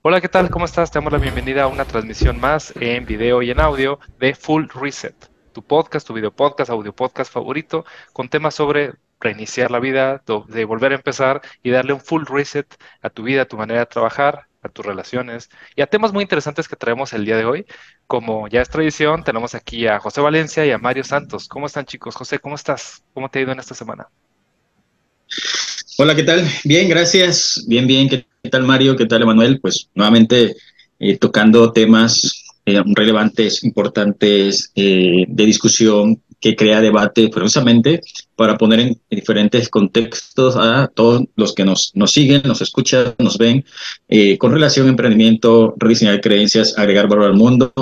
[0.00, 0.48] Hola, ¿qué tal?
[0.48, 0.92] ¿Cómo estás?
[0.92, 4.66] Te damos la bienvenida a una transmisión más en video y en audio de Full
[4.72, 5.16] Reset,
[5.52, 10.64] tu podcast, tu video podcast, audio podcast favorito, con temas sobre reiniciar la vida, de
[10.64, 13.86] volver a empezar y darle un full reset a tu vida, a tu manera de
[13.86, 17.66] trabajar, a tus relaciones y a temas muy interesantes que traemos el día de hoy.
[18.06, 21.48] Como ya es tradición, tenemos aquí a José Valencia y a Mario Santos.
[21.48, 22.14] ¿Cómo están chicos?
[22.14, 23.02] José, ¿cómo estás?
[23.14, 24.08] ¿Cómo te ha ido en esta semana?
[26.00, 26.46] Hola, ¿qué tal?
[26.62, 27.64] Bien, gracias.
[27.66, 28.08] Bien, bien.
[28.08, 28.94] ¿Qué tal Mario?
[28.94, 29.58] ¿Qué tal Emanuel?
[29.60, 30.54] Pues nuevamente
[31.00, 38.00] eh, tocando temas eh, relevantes, importantes eh, de discusión que crea debate precisamente
[38.36, 43.36] para poner en diferentes contextos a todos los que nos, nos siguen, nos escuchan, nos
[43.36, 43.64] ven,
[44.38, 47.72] con relación a emprendimiento, rediseñar creencias, agregar valor al mundo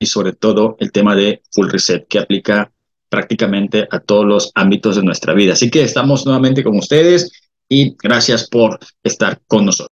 [0.00, 2.72] y sobre todo el tema de full reset que aplica
[3.08, 5.52] prácticamente a todos los ámbitos de nuestra vida.
[5.52, 9.90] Así que estamos nuevamente con ustedes y gracias por estar con nosotros.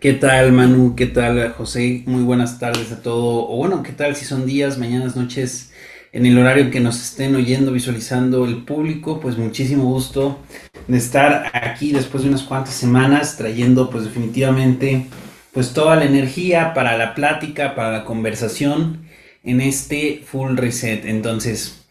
[0.00, 0.96] ¿Qué tal Manu?
[0.96, 2.02] ¿Qué tal José?
[2.06, 3.48] Muy buenas tardes a todo.
[3.48, 5.72] O bueno, ¿qué tal si son días, mañanas, noches,
[6.12, 9.20] en el horario que nos estén oyendo, visualizando el público?
[9.20, 10.40] Pues muchísimo gusto
[10.88, 15.06] de estar aquí después de unas cuantas semanas trayendo pues definitivamente
[15.52, 19.06] pues toda la energía para la plática, para la conversación
[19.44, 21.04] en este full reset.
[21.04, 21.81] Entonces,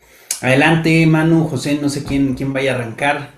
[0.41, 3.29] Adelante, Manu, José, no sé quién, quién vaya a arrancar.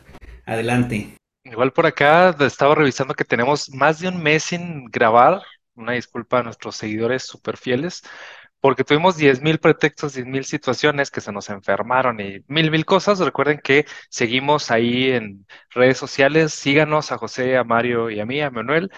[0.46, 1.18] Adelante.
[1.44, 5.42] Igual por acá estaba revisando que tenemos más de un mes sin grabar.
[5.76, 8.04] Una disculpa a nuestros seguidores súper fieles,
[8.62, 13.20] porque tuvimos 10.000 pretextos, 10.000 situaciones que se nos enfermaron y mil, mil cosas.
[13.20, 16.54] Recuerden que seguimos ahí en redes sociales.
[16.54, 18.90] Síganos a José, a Mario y a mí, a Manuel,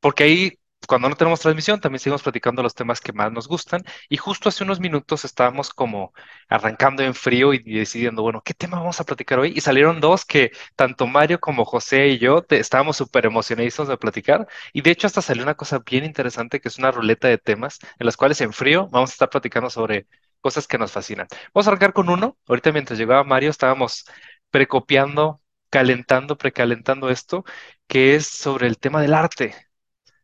[0.00, 3.82] porque ahí cuando no tenemos transmisión, también seguimos platicando los temas que más nos gustan.
[4.08, 6.12] Y justo hace unos minutos estábamos como
[6.48, 9.52] arrancando en frío y, decidiendo, bueno, ¿qué tema vamos a platicar hoy?
[9.56, 13.56] Y salieron dos que tanto Mario como José y yo estábamos súper emocionados
[13.88, 14.46] de platicar.
[14.72, 17.78] Y de hecho hasta salió una cosa bien interesante que es una ruleta de temas
[17.98, 20.06] en las cuales en frío vamos a estar platicando sobre
[20.40, 21.26] cosas que nos fascinan.
[21.54, 22.36] Vamos a arrancar con uno.
[22.48, 24.04] Ahorita mientras llegaba Mario estábamos
[24.50, 27.44] precopiando, calentando, precalentando esto,
[27.86, 29.65] que es sobre el tema del arte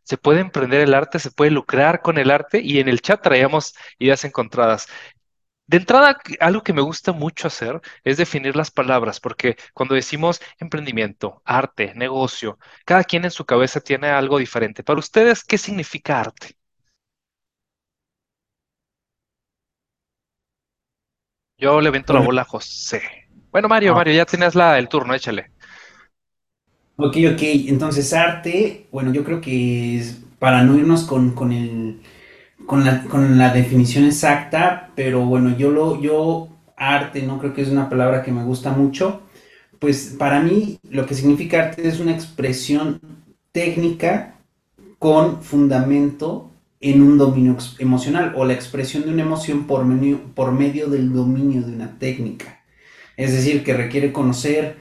[0.05, 3.23] se puede emprender el arte, se puede lucrar con el arte y en el chat
[3.23, 4.89] traíamos ideas encontradas.
[5.67, 10.41] De entrada, algo que me gusta mucho hacer es definir las palabras, porque cuando decimos
[10.59, 14.83] emprendimiento, arte, negocio, cada quien en su cabeza tiene algo diferente.
[14.85, 16.57] Para ustedes, ¿qué significa arte?
[21.57, 23.03] Yo le vento la bola a José.
[23.51, 23.95] Bueno, Mario, ah.
[23.97, 25.52] Mario, ya tienes la, el turno, échale.
[26.97, 32.01] Ok, ok, entonces arte, bueno, yo creo que es para no irnos con, con, el,
[32.67, 37.63] con, la, con la definición exacta, pero bueno, yo lo, yo arte no creo que
[37.63, 39.23] es una palabra que me gusta mucho,
[39.81, 43.01] pues para mí lo que significa arte es una expresión
[43.53, 44.37] técnica
[44.99, 49.85] con fundamento en un dominio emocional o la expresión de una emoción por,
[50.35, 52.61] por medio del dominio de una técnica.
[53.17, 54.77] Es decir, que requiere conocer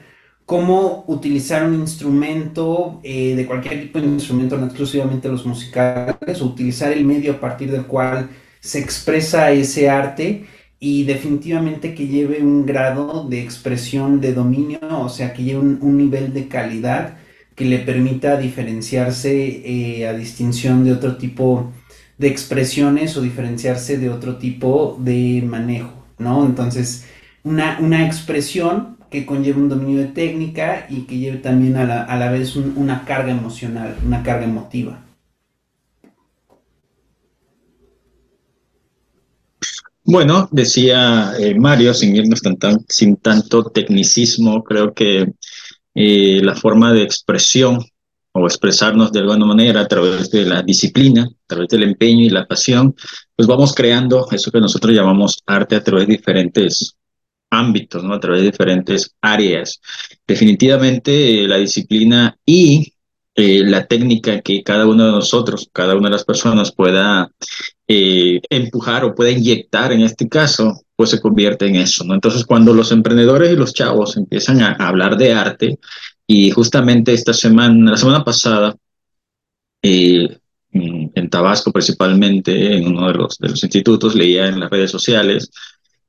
[0.52, 6.92] cómo utilizar un instrumento eh, de cualquier tipo de instrumento, no exclusivamente los musicales, utilizar
[6.92, 8.28] el medio a partir del cual
[8.60, 10.44] se expresa ese arte
[10.78, 15.96] y definitivamente que lleve un grado de expresión de dominio, o sea, que lleve un,
[15.96, 17.16] nivel de calidad
[17.54, 19.32] que le permita diferenciarse
[19.64, 21.72] eh, a distinción de otro tipo
[22.18, 26.44] de expresiones o diferenciarse de otro tipo de manejo, ¿no?
[26.44, 27.06] Entonces,
[27.42, 31.84] una, una expresión que conlleve un dominio de técnica y que lleve también a
[32.16, 35.04] la, vez una carga emocional, una carga emotiva.
[40.04, 45.32] Bueno, decía eh, Mario, sin irnos tan, sin tanto tecnicismo, creo que
[45.94, 47.84] eh, la forma de expresión
[48.32, 52.30] o expresarnos de alguna manera a través de la disciplina, a través del empeño y
[52.30, 52.96] la pasión,
[53.36, 56.96] pues vamos creando eso que nosotros llamamos arte a través de diferentes
[57.52, 58.14] ámbitos, ¿no?
[58.14, 59.80] A través de diferentes áreas.
[60.26, 62.94] Definitivamente eh, la disciplina y
[63.34, 67.30] eh, la técnica que cada uno de nosotros, cada una de las personas pueda
[67.86, 72.14] eh, empujar o pueda inyectar en este caso, pues se convierte en eso, ¿no?
[72.14, 75.78] Entonces, cuando los emprendedores y los chavos empiezan a, hablar de arte,
[76.26, 78.74] y justamente esta semana, la semana pasada,
[79.82, 85.50] en Tabasco principalmente, en uno de los, de los institutos, leía en las redes sociales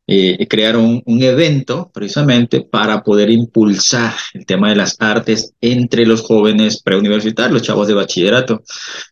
[0.05, 6.21] eh, crearon un evento precisamente para poder impulsar el tema de las artes entre los
[6.21, 8.63] jóvenes preuniversitarios, los chavos de bachillerato.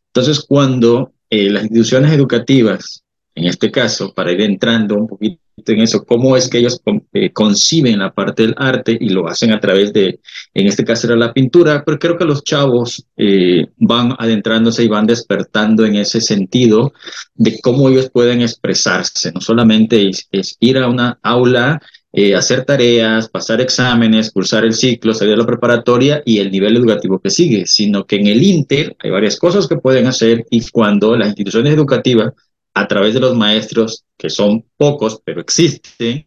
[0.07, 3.03] Entonces, cuando eh, las instituciones educativas,
[3.35, 6.81] en este caso, para ir entrando un poquito en eso, cómo es que ellos
[7.13, 10.19] eh, conciben la parte del arte y lo hacen a través de,
[10.53, 14.88] en este caso era la pintura, pero creo que los chavos eh, van adentrándose y
[14.88, 16.94] van despertando en ese sentido
[17.36, 21.81] de cómo ellos pueden expresarse, no solamente es, es ir a una aula
[22.13, 26.75] eh, hacer tareas, pasar exámenes, cursar el ciclo, salir de la preparatoria y el nivel
[26.75, 30.62] educativo que sigue, sino que en el Inter hay varias cosas que pueden hacer y
[30.71, 32.33] cuando las instituciones educativas,
[32.73, 36.25] a través de los maestros, que son pocos, pero existen,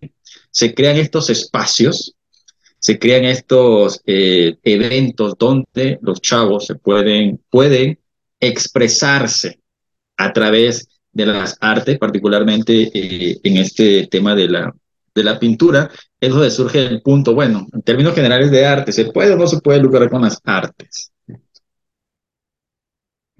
[0.51, 2.15] se crean estos espacios,
[2.79, 7.99] se crean estos eh, eventos donde los chavos se pueden, pueden
[8.41, 9.61] expresarse
[10.17, 14.75] a través de las artes, particularmente eh, en este tema de la,
[15.15, 19.07] de la pintura, es donde surge el punto, bueno, en términos generales de arte, ¿se
[19.07, 21.13] puede o no se puede lucrar con las artes?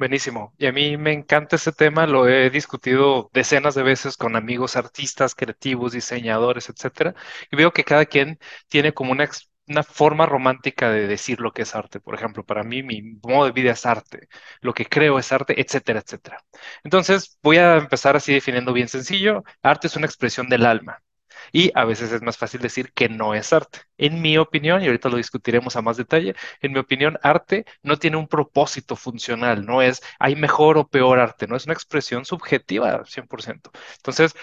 [0.05, 0.53] Buenísimo.
[0.59, 4.77] Y a mí me encanta ese tema, lo he discutido decenas de veces con amigos
[4.77, 7.15] artistas, creativos, diseñadores, etcétera,
[7.51, 9.31] y veo que cada quien tiene como una,
[9.67, 12.01] una forma romántica de decir lo que es arte.
[12.01, 14.29] Por ejemplo, para mí mi modo de vida es arte,
[14.61, 16.39] lo que creo es arte, etcétera, etcétera.
[16.85, 19.43] Entonces, voy a empezar así definiendo bien sencillo.
[19.63, 21.03] Arte es una expresión del alma.
[21.53, 23.81] Y a veces es más fácil decir que no es arte.
[23.99, 27.97] En mi opinión, y ahorita lo discutiremos a más detalle, en mi opinión, arte no
[27.99, 32.25] tiene un propósito funcional, no es hay mejor o peor arte, no es una expresión
[32.25, 33.71] subjetiva 100%.
[33.97, 34.35] Entonces,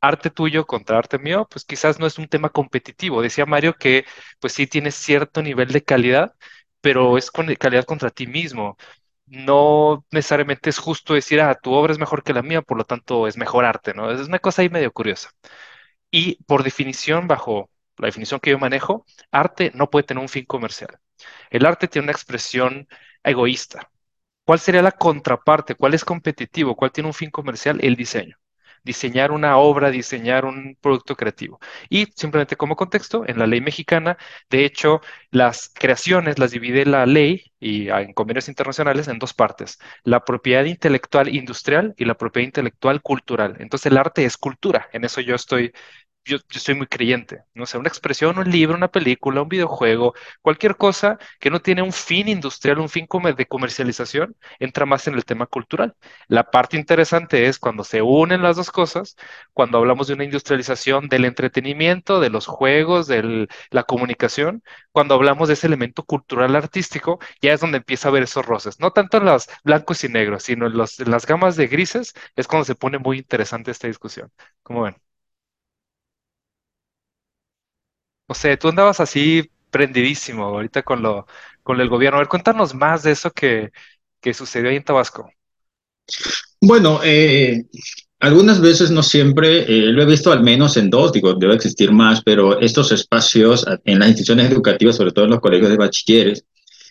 [0.00, 3.22] arte tuyo contra arte mío, pues quizás no es un tema competitivo.
[3.22, 4.04] Decía Mario que
[4.40, 6.34] pues sí tiene cierto nivel de calidad,
[6.80, 8.76] pero es con calidad contra ti mismo.
[9.26, 12.84] No necesariamente es justo decir, ah, tu obra es mejor que la mía, por lo
[12.84, 14.10] tanto es mejor arte, ¿no?
[14.10, 15.30] Es una cosa ahí medio curiosa.
[16.10, 20.44] Y por definición, bajo la definición que yo manejo, arte no puede tener un fin
[20.44, 20.98] comercial.
[21.50, 22.88] El arte tiene una expresión
[23.22, 23.90] egoísta.
[24.44, 25.74] ¿Cuál sería la contraparte?
[25.76, 26.76] ¿Cuál es competitivo?
[26.76, 27.78] ¿Cuál tiene un fin comercial?
[27.82, 28.38] El diseño
[28.84, 31.58] diseñar una obra, diseñar un producto creativo.
[31.88, 34.16] Y simplemente como contexto, en la ley mexicana,
[34.50, 35.00] de hecho,
[35.30, 40.64] las creaciones las divide la ley y en convenios internacionales en dos partes, la propiedad
[40.64, 43.56] intelectual industrial y la propiedad intelectual cultural.
[43.60, 45.72] Entonces el arte es cultura, en eso yo estoy
[46.24, 50.14] yo, yo, soy muy creyente, no sé, una expresión, un libro, una película, un videojuego,
[50.42, 53.06] cualquier cosa que no tiene un fin industrial, un fin
[53.36, 55.96] de comercialización, entra más en el tema cultural.
[56.28, 59.16] La parte interesante es cuando se unen las dos cosas,
[59.52, 64.62] cuando hablamos de una industrialización del entretenimiento, de los juegos, de la comunicación,
[64.92, 68.78] cuando hablamos de ese elemento cultural artístico, ya es donde empieza a haber esos roces,
[68.80, 72.46] no tanto en los blancos y negros, sino en, en las gamas de grises, es
[72.46, 74.30] cuando se pone muy interesante esta discusión.
[74.62, 75.09] ¿Cómo ven?
[78.30, 81.26] O sea, tú andabas así prendidísimo ahorita con lo,
[81.64, 82.18] con el gobierno.
[82.18, 83.72] A ver, cuéntanos más de eso que,
[84.20, 85.28] que sucedió ahí en Tabasco.
[86.60, 87.64] Bueno, eh,
[88.20, 91.90] algunas veces, no siempre, eh, lo he visto al menos en dos, digo, debe existir
[91.90, 96.44] más, pero estos espacios en las instituciones educativas, sobre todo en los colegios de bachilleres,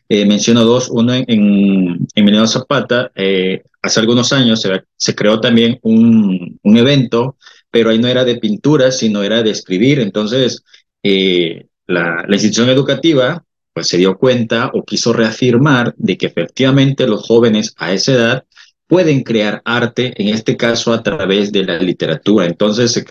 [0.10, 5.40] eh, menciono dos, uno en, en, Emiliano Zapata, eh, hace algunos años se, se creó
[5.40, 7.38] también un, un, evento,
[7.72, 10.64] pero ahí no era de pintura, sino era de escribir, entonces
[11.04, 13.44] eh, la, la, institución educativa
[13.74, 18.46] pues se dio cuenta o quiso reafirmar de que efectivamente los jóvenes a esa edad
[18.90, 22.48] pueden crear arte, en este caso a través de la literatura.
[22.48, 23.06] Entonces se,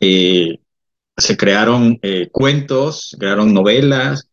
[0.00, 0.58] eh,
[1.38, 4.28] crearon eh, cuentos, crearon novelas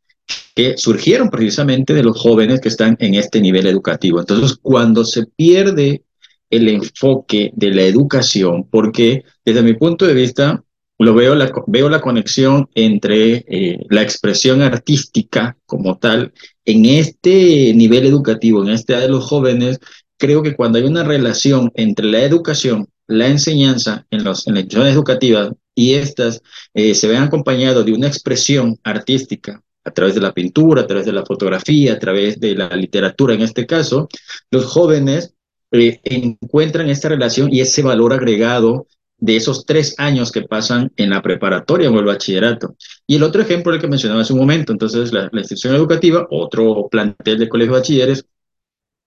[0.55, 4.19] que surgieron precisamente de los jóvenes que están en este nivel educativo.
[4.19, 6.03] Entonces, cuando se pierde
[6.49, 10.63] el enfoque de la educación, porque desde mi punto de vista,
[10.99, 16.33] lo veo la, veo la conexión entre eh, la expresión artística como tal
[16.65, 19.79] en este nivel educativo, en esta edad de los jóvenes.
[20.17, 24.63] Creo que cuando hay una relación entre la educación, la enseñanza en, los, en las
[24.63, 26.41] instituciones educativas y estas
[26.73, 31.05] eh, se ven acompañados de una expresión artística a través de la pintura, a través
[31.05, 34.09] de la fotografía, a través de la literatura en este caso,
[34.51, 35.33] los jóvenes
[35.71, 38.87] eh, encuentran esta relación y ese valor agregado
[39.19, 42.75] de esos tres años que pasan en la preparatoria o el bachillerato.
[43.05, 46.27] Y el otro ejemplo, el que mencionaba hace un momento, entonces la, la institución educativa,
[46.29, 48.25] otro plantel de colegio de bachilleres,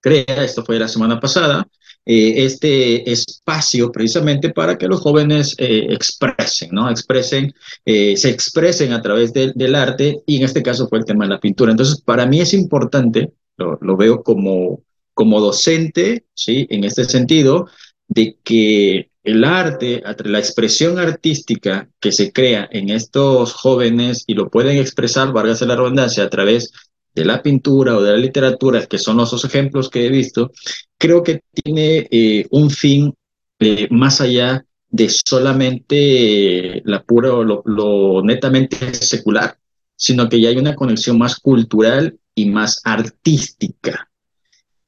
[0.01, 1.67] crea, esto fue la semana pasada,
[2.05, 6.91] eh, este espacio precisamente para que los jóvenes eh, expresen, ¿no?
[6.91, 7.55] Expresen,
[7.85, 11.25] eh, se expresen a través de, del arte y en este caso fue el tema
[11.25, 11.71] de la pintura.
[11.71, 14.83] Entonces, para mí es importante, lo, lo veo como,
[15.15, 16.67] como docente, ¿sí?
[16.71, 17.69] En este sentido,
[18.09, 24.51] de que el arte, la expresión artística que se crea en estos jóvenes y lo
[24.51, 26.73] pueden expresar, válgase la redundancia, a través
[27.15, 30.51] de la pintura o de la literatura, que son los dos ejemplos que he visto,
[30.99, 33.15] creo que tiene eh, un fin
[33.61, 39.57] eh, más allá de solamente la pura, lo, lo netamente secular,
[39.95, 44.11] sino que ya hay una conexión más cultural y más artística.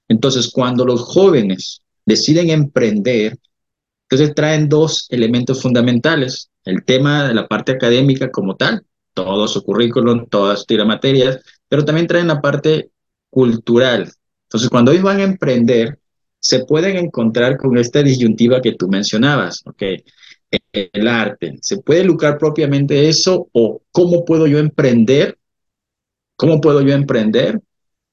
[0.08, 3.38] Entonces, cuando los jóvenes deciden emprender,
[4.08, 6.50] entonces traen dos elementos fundamentales.
[6.64, 11.84] El tema de la parte académica como tal, todo su currículum, todas sus materias, pero
[11.84, 12.90] también traen la parte
[13.30, 14.10] cultural.
[14.44, 15.98] Entonces, cuando ellos van a emprender,
[16.38, 19.82] se pueden encontrar con esta disyuntiva que tú mencionabas, ¿ok?
[20.72, 25.38] El arte, ¿se puede lucrar propiamente eso o cómo puedo yo emprender?
[26.36, 27.60] ¿Cómo puedo yo emprender?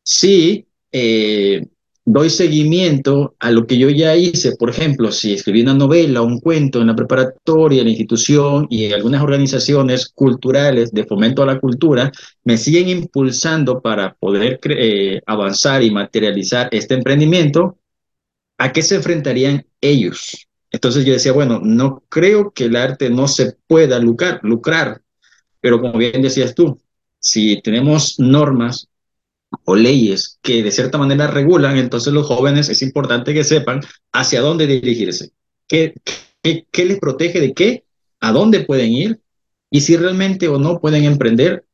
[0.04, 1.68] Si eh,
[2.05, 6.39] doy seguimiento a lo que yo ya hice, por ejemplo, si escribí una novela, un
[6.39, 11.46] cuento en la preparatoria, en la institución y en algunas organizaciones culturales de fomento a
[11.46, 12.12] la cultura,
[12.43, 17.77] me siguen impulsando para poder eh, avanzar y materializar este emprendimiento,
[18.58, 20.48] ¿a qué se enfrentarían ellos?
[20.72, 25.01] Entonces yo decía, bueno, no creo que el arte no se pueda lucrar, lucrar,
[25.60, 26.79] pero como bien decías tú,
[27.20, 28.88] si tenemos normas
[29.65, 33.81] o leyes que de cierta manera regulan, entonces los jóvenes es importante que sepan
[34.12, 35.31] hacia dónde dirigirse,
[35.67, 35.93] qué,
[36.41, 37.84] qué, les protege de qué,
[38.20, 39.20] a dónde pueden ir
[39.70, 41.65] y si realmente o no pueden emprender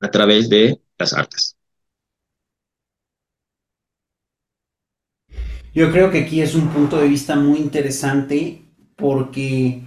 [0.00, 1.56] a través de las artes.
[5.74, 8.62] Yo creo que aquí es un punto de vista muy interesante
[8.96, 9.82] porque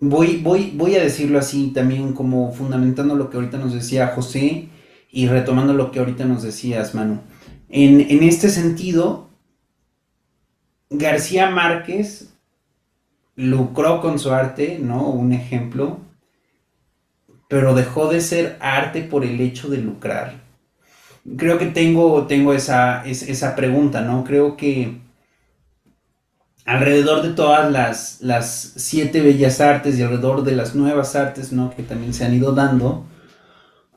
[0.00, 4.68] voy, voy, voy a decirlo así también como fundamentando lo que ahorita nos decía José
[5.14, 7.20] y retomando lo que ahorita nos decías, Manu.
[7.68, 9.30] En, en este sentido,
[10.90, 12.34] García Márquez
[13.36, 15.08] lucró con su arte, ¿no?
[15.08, 16.00] Un ejemplo,
[17.48, 20.42] pero dejó de ser arte por el hecho de lucrar.
[21.36, 24.24] Creo que tengo, tengo esa, esa pregunta, ¿no?
[24.24, 24.98] Creo que
[26.64, 31.72] alrededor de todas las, las siete bellas artes y alrededor de las nuevas artes, ¿no?
[31.74, 33.06] Que también se han ido dando,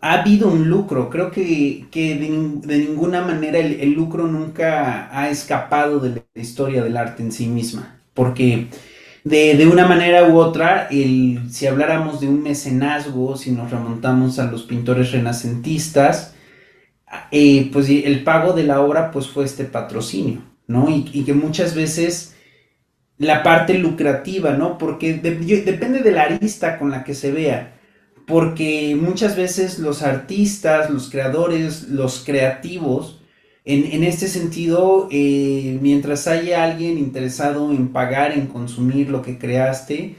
[0.02, 1.10] ha habido un lucro.
[1.10, 2.30] Creo que, que de,
[2.68, 7.48] de, ninguna manera el, lucro nunca ha escapado de la historia del arte en sí
[7.48, 8.00] misma.
[8.14, 8.68] Porque
[9.24, 14.40] de, de una manera u otra, el, si habláramos de un mecenazgo, si nos remontamos
[14.40, 16.34] a los pintores renacentistas,
[17.32, 20.90] eh, pues el pago de la obra pues fue este patrocinio, ¿no?
[20.90, 22.36] Y, que muchas veces
[23.18, 24.78] la parte lucrativa, ¿no?
[24.78, 27.77] Porque de, depende de la arista con la que se vea
[28.28, 33.22] porque muchas veces los artistas, los creadores, los creativos,
[33.64, 39.38] en, en este sentido, eh, mientras haya alguien interesado en pagar, en consumir lo que
[39.38, 40.16] creaste,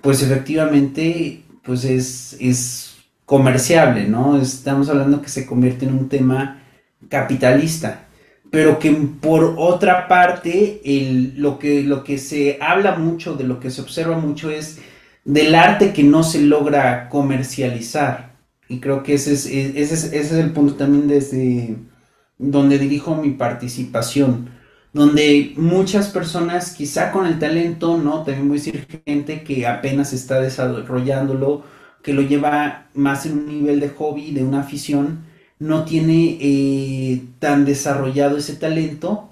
[0.00, 4.40] pues efectivamente, pues es, es comerciable, ¿no?
[4.40, 6.62] Estamos hablando que se convierte en un tema
[7.10, 8.08] capitalista,
[8.50, 10.80] pero que por otra parte,
[11.36, 14.78] lo, que, lo que se habla mucho, de lo que se observa mucho es
[15.30, 18.34] del arte que no se logra comercializar.
[18.68, 21.76] Y creo que ese es, ese es, ese es el punto también desde
[22.38, 24.50] donde dirijo mi participación.
[24.92, 28.24] Donde muchas personas, quizá con el talento, ¿no?
[28.24, 31.62] También voy a decir gente que apenas está desarrollándolo,
[32.02, 35.26] que lo lleva más en un nivel de hobby, de una afición,
[35.60, 39.28] no tiene eh, tan desarrollado ese talento,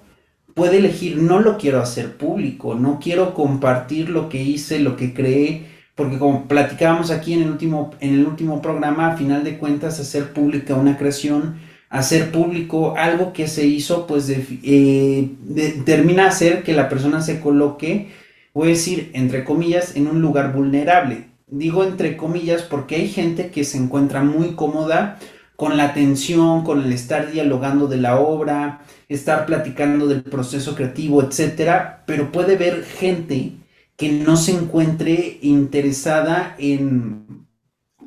[0.55, 5.15] puede elegir, no lo quiero hacer público, no quiero compartir lo que hice, lo que
[5.15, 5.68] creé,
[5.99, 9.99] porque como platicábamos aquí en el último, en el último programa, a final de cuentas,
[9.99, 11.59] hacer pública una creación,
[11.91, 17.41] hacer público algo que se hizo, pues de, eh, termina hacer que la persona se
[17.41, 18.13] coloque,
[18.55, 21.25] voy a decir, entre comillas, en un lugar vulnerable.
[21.49, 25.19] Digo entre comillas porque hay gente que se encuentra muy cómoda
[25.57, 31.25] con la atención, con el estar dialogando de la obra, estar platicando del proceso creativo,
[31.25, 33.55] etcétera, pero puede ver gente
[33.99, 37.49] que no se encuentre interesada en,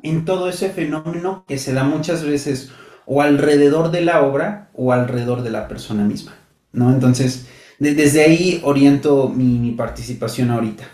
[0.02, 2.72] en todo ese fenómeno que se da muchas veces
[3.06, 6.34] o alrededor de la obra o alrededor de la persona misma,
[6.72, 6.92] ¿no?
[6.92, 7.46] Entonces,
[7.78, 10.90] de, desde ahí oriento mi, mi participación ahorita.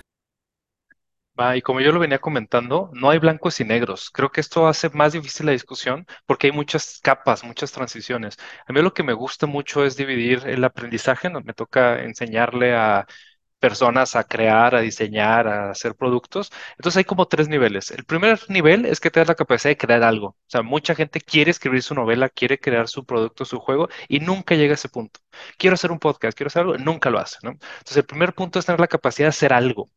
[1.40, 4.10] Ah, y como yo lo venía comentando, no hay blancos y negros.
[4.12, 8.36] Creo que esto hace más difícil la discusión porque hay muchas capas, muchas transiciones.
[8.66, 11.30] A mí lo que me gusta mucho es dividir el aprendizaje.
[11.30, 13.06] Me toca enseñarle a
[13.58, 16.52] personas a crear, a diseñar, a hacer productos.
[16.76, 17.90] Entonces hay como tres niveles.
[17.90, 20.28] El primer nivel es que te la capacidad de crear algo.
[20.28, 24.20] O sea, mucha gente quiere escribir su novela, quiere crear su producto, su juego y
[24.20, 25.20] nunca llega a ese punto.
[25.56, 27.50] Quiero hacer un podcast, quiero hacer algo, nunca lo hace, ¿no?
[27.50, 29.88] Entonces el primer punto es tener la capacidad de hacer algo.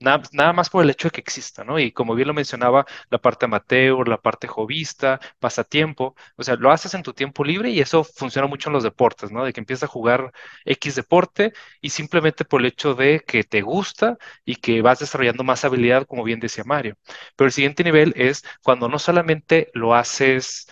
[0.00, 1.76] Nada, más por el hecho de que exista, ¿no?
[1.80, 6.70] Y como bien lo mencionaba, la parte amateur, la parte jovista, pasatiempo, o sea, lo
[6.70, 9.44] haces en tu tiempo libre y eso funciona mucho en los deportes, ¿no?
[9.44, 10.30] De que empiezas a jugar
[10.64, 15.42] X deporte y simplemente por el hecho de que te gusta y que vas desarrollando
[15.42, 16.96] más habilidad, como bien decía Mario.
[17.34, 20.68] Pero el siguiente nivel es cuando no solamente lo haces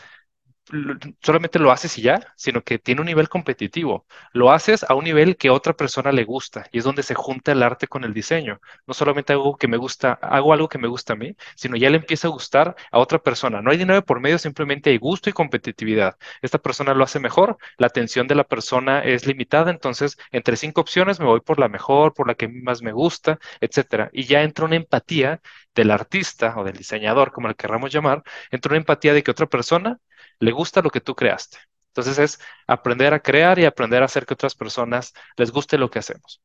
[1.22, 4.06] solamente lo haces y ya, sino que tiene un nivel competitivo.
[4.32, 7.14] Lo haces a un nivel que a otra persona le gusta y es donde se
[7.14, 8.60] junta el arte con el diseño.
[8.86, 11.90] No solamente hago que me gusta, hago algo que me gusta a mí, sino ya
[11.90, 13.62] le empieza a gustar a otra persona.
[13.62, 16.16] No hay dinero por medio, simplemente hay gusto y competitividad.
[16.42, 20.80] Esta persona lo hace mejor, la atención de la persona es limitada, entonces entre cinco
[20.80, 24.10] opciones me voy por la mejor, por la que más me gusta, etcétera.
[24.12, 25.40] Y ya entra una empatía
[25.74, 29.46] del artista o del diseñador, como le querramos llamar, entra una empatía de que otra
[29.46, 29.98] persona
[30.40, 31.58] le gusta lo que tú creaste.
[31.88, 35.90] Entonces es aprender a crear y aprender a hacer que otras personas les guste lo
[35.90, 36.42] que hacemos.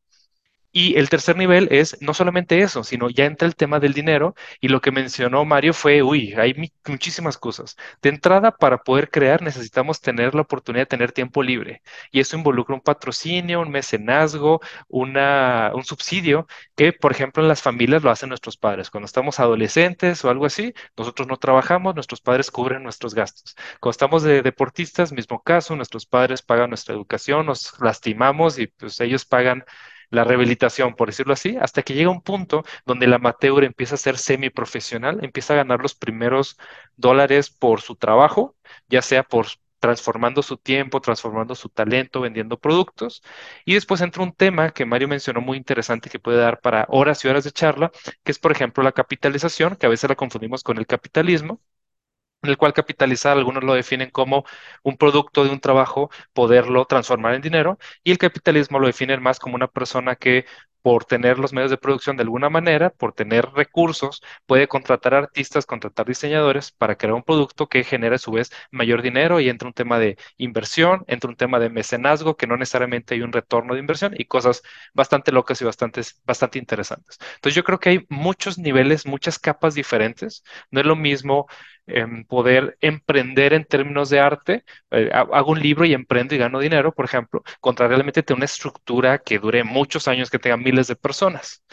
[0.74, 4.36] Y el tercer nivel es no solamente eso, sino ya entra el tema del dinero
[4.62, 6.54] y lo que mencionó Mario fue, uy, hay
[6.88, 7.76] muchísimas cosas.
[8.02, 12.38] De entrada, para poder crear necesitamos tener la oportunidad de tener tiempo libre y eso
[12.38, 18.12] involucra un patrocinio, un mecenazgo, una, un subsidio que, por ejemplo, en las familias lo
[18.12, 18.90] hacen nuestros padres.
[18.90, 23.56] Cuando estamos adolescentes o algo así, nosotros no trabajamos, nuestros padres cubren nuestros gastos.
[23.80, 29.00] Cuando estamos de deportistas, mismo caso, nuestros padres pagan nuestra educación, nos lastimamos y pues
[29.02, 29.66] ellos pagan
[30.12, 33.98] la rehabilitación, por decirlo así, hasta que llega un punto donde el amateur empieza a
[33.98, 36.58] ser semiprofesional, empieza a ganar los primeros
[36.98, 38.56] dólares por su trabajo,
[38.90, 39.48] ya sea por
[39.80, 43.24] transformando su tiempo, transformando su talento, vendiendo productos.
[43.66, 47.26] Y después entra un tema que Mario mencionó muy interesante que puede dar para horas
[47.26, 47.92] y horas de charla,
[48.24, 51.62] que es, por ejemplo, la capitalización, que a veces la confundimos con el capitalismo
[52.42, 54.46] en el cual capitalizar, algunos lo definen como
[54.84, 59.40] un producto de un trabajo, poderlo transformar en dinero, y el capitalismo lo definen más
[59.40, 60.46] como una persona que
[60.82, 65.66] por tener los medios de producción de alguna manera, por tener recursos, puede contratar artistas,
[65.66, 69.68] contratar diseñadores para crear un producto que genere a su vez mayor dinero y entra
[69.68, 73.74] un tema de inversión, entra un tema de mecenazgo, que no necesariamente hay un retorno
[73.74, 74.62] de inversión y cosas
[74.94, 77.18] bastante locas y bastante, bastante interesantes.
[77.36, 80.44] Entonces yo creo que hay muchos niveles, muchas capas diferentes.
[80.72, 81.48] No es lo mismo
[81.88, 86.60] em, poder emprender en términos de arte, eh, hago un libro y emprendo y gano
[86.60, 90.88] dinero, por ejemplo, contra realmente tener una estructura que dure muchos años, que tenga miles
[90.88, 91.64] de personas.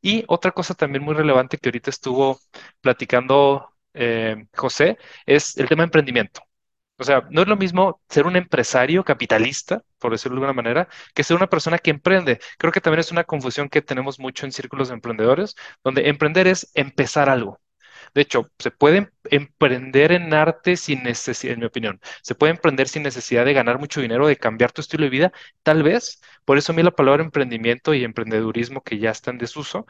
[0.00, 2.40] Y otra cosa también muy relevante que ahorita estuvo
[2.80, 6.42] platicando eh, José es el tema de emprendimiento.
[6.98, 10.88] O sea, no es lo mismo ser un empresario capitalista, por decirlo de alguna manera,
[11.14, 12.40] que ser una persona que emprende.
[12.58, 16.46] Creo que también es una confusión que tenemos mucho en círculos de emprendedores, donde emprender
[16.48, 17.60] es empezar algo.
[18.14, 22.88] De hecho, se puede emprender en arte sin necesidad, en mi opinión, se puede emprender
[22.88, 26.20] sin necesidad de ganar mucho dinero, de cambiar tu estilo de vida, tal vez.
[26.44, 29.86] Por eso a mí la palabra emprendimiento y emprendedurismo, que ya está en desuso,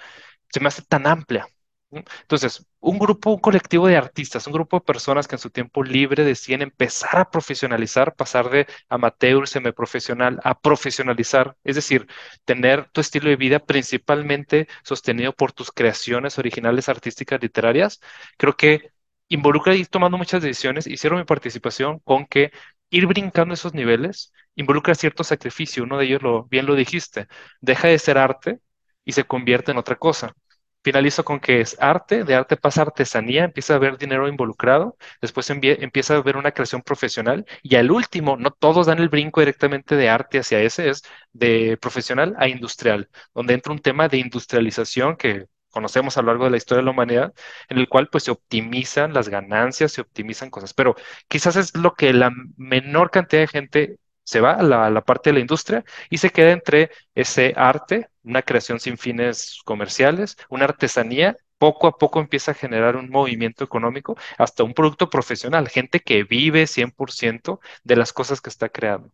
[0.53, 1.47] se me hace tan amplia,
[1.93, 5.83] entonces, un grupo, un colectivo de artistas, un grupo de personas que en su tiempo
[5.85, 12.07] libre deciden empezar a profesionalizar, pasar de amateur, semiprofesional a profesionalizar, es decir,
[12.47, 18.01] tener tu estilo de vida principalmente sostenido por tus creaciones originales artísticas literarias,
[18.39, 18.91] creo que
[19.29, 20.87] involucra ir tomando muchas decisiones.
[20.87, 22.53] Hicieron mi participación con que
[22.91, 25.83] ir brincando esos niveles involucra cierto sacrificio.
[25.85, 27.29] Uno de ellos, lo, bien lo dijiste,
[27.61, 28.61] deja de ser arte
[29.05, 30.35] y se convierte en otra cosa
[30.83, 35.49] finalizo con que es arte, de arte pasa artesanía, empieza a haber dinero involucrado, después
[35.51, 39.97] empieza a haber una creación profesional y al último, no todos dan el brinco directamente
[39.97, 45.17] de arte hacia ese, es de profesional a industrial, donde entra un tema de industrialización
[45.17, 47.35] que conocemos a lo largo de la historia de la humanidad,
[47.69, 50.95] en el cual pues se optimizan las ganancias, se optimizan cosas, pero
[51.29, 55.35] quizás es lo que la menor cantidad de gente se va a la, parte de
[55.35, 61.37] la industria y se queda entre ese arte, una creación sin fines comerciales, una artesanía,
[61.59, 66.25] poco a poco empieza a generar un movimiento económico hasta un producto profesional, gente que
[66.25, 69.13] vive 100% de las cosas que está creando.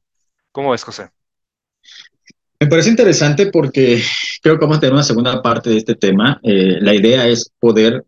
[0.52, 1.10] ¿Cómo ves, José?
[2.60, 4.02] Me parece interesante porque
[4.42, 6.40] creo que vamos a tener una segunda parte de este tema.
[6.42, 8.04] Eh, la idea es poder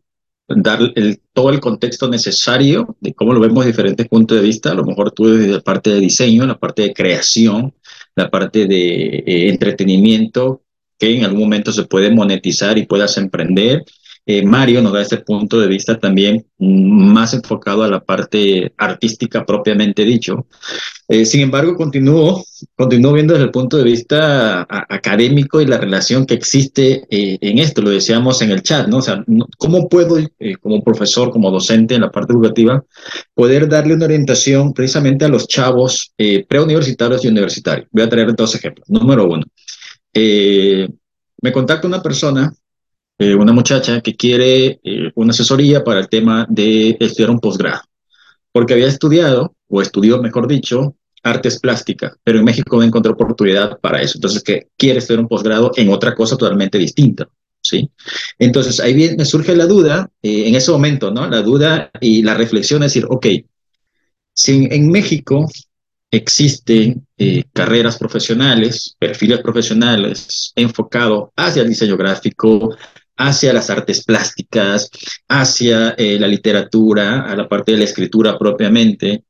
[0.57, 4.73] dar el, todo el contexto necesario de cómo lo vemos diferentes puntos de vista.
[4.73, 7.75] A lo mejor tú desde la parte de diseño, la parte de creación,
[8.17, 10.63] la parte de eh, entretenimiento,
[10.99, 13.85] que en algún momento se puede monetizar y puedas emprender.
[14.33, 19.45] Eh, Mario nos da ese punto de vista también más enfocado a la parte artística
[19.45, 20.47] propiamente dicho.
[21.09, 22.45] Eh, sin embargo, continúo,
[22.77, 27.59] continúo viendo desde el punto de vista académico y la relación que existe eh, en
[27.59, 28.99] esto, lo decíamos en el chat, ¿no?
[28.99, 29.25] O sea,
[29.59, 30.17] ¿cómo puedo,
[30.63, 32.85] como profesor, como docente en la parte educativa,
[33.35, 36.13] poder darle una orientación precisamente a los chavos
[36.49, 37.89] preuniversitarios y universitarios?
[37.91, 38.89] Voy a traer dos ejemplos.
[38.89, 39.43] Número uno,
[40.15, 42.53] me contacta una persona
[43.21, 47.83] eh, una muchacha que quiere eh, una asesoría para el tema de estudiar un posgrado,
[48.51, 53.79] porque había estudiado, o estudió, mejor dicho, artes plásticas, pero en México no encontró oportunidad
[53.81, 54.17] para eso.
[54.17, 57.29] Entonces, que quiere estudiar un posgrado en otra cosa totalmente distinta.
[57.63, 57.91] ¿Sí?
[58.39, 61.29] Entonces, ahí me surge la duda, eh, en ese momento, ¿no?
[61.29, 63.27] La duda y la reflexión es decir, ok,
[64.33, 65.47] si en México
[66.11, 72.75] existen eh, carreras profesionales, perfiles profesionales enfocados hacia el diseño gráfico,
[73.21, 74.91] hacia las artes plásticas,
[75.29, 79.25] hacia eh, la literatura, a la parte de la escritura propiamente,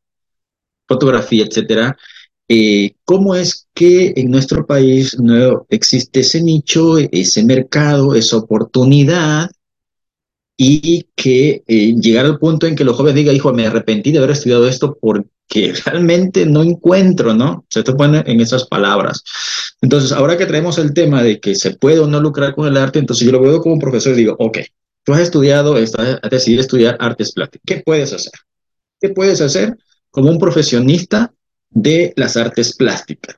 [0.87, 1.97] fotografía, etcétera.
[2.49, 9.51] Eh, ¿Cómo es que en nuestro país no existe ese nicho, ese mercado, esa oportunidad
[10.63, 14.19] y que eh, llegar al punto en que los jóvenes digan, hijo, me arrepentí de
[14.19, 17.65] haber estudiado esto porque realmente no encuentro, ¿no?
[17.71, 19.25] Se te pone en esas palabras.
[19.81, 22.77] Entonces, ahora que traemos el tema de que se puede o no lucrar con el
[22.77, 24.59] arte, entonces yo lo veo como profesor y digo, ok,
[25.03, 28.33] tú has estudiado, has decidido estudiar artes plásticas, ¿qué puedes hacer?
[29.01, 29.79] ¿Qué puedes hacer
[30.11, 31.33] como un profesionista
[31.71, 33.37] de las artes plásticas?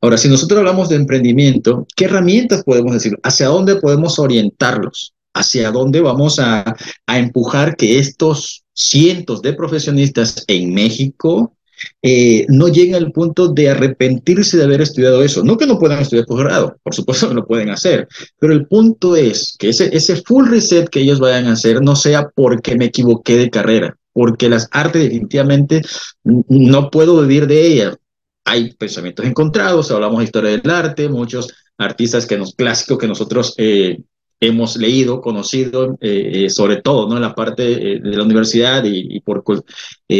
[0.00, 3.18] Ahora, si nosotros hablamos de emprendimiento, ¿qué herramientas podemos decir?
[3.22, 5.12] ¿Hacia dónde podemos orientarlos?
[5.36, 11.56] Hacia dónde vamos a, a empujar que estos cientos de profesionistas en México
[12.02, 15.42] eh, no lleguen al punto de arrepentirse de haber estudiado eso.
[15.44, 19.16] No que no puedan estudiar posgrado, por supuesto que lo pueden hacer, pero el punto
[19.16, 22.86] es que ese, ese full reset que ellos vayan a hacer no sea porque me
[22.86, 25.82] equivoqué de carrera, porque las artes definitivamente
[26.24, 27.96] no puedo vivir de ellas.
[28.44, 33.54] Hay pensamientos encontrados, hablamos de historia del arte, muchos artistas que nos clásicos que nosotros
[33.58, 33.98] eh,
[34.40, 37.16] hemos leído, conocido, eh, eh, sobre todo ¿no?
[37.16, 39.42] en la parte eh, de la universidad y, por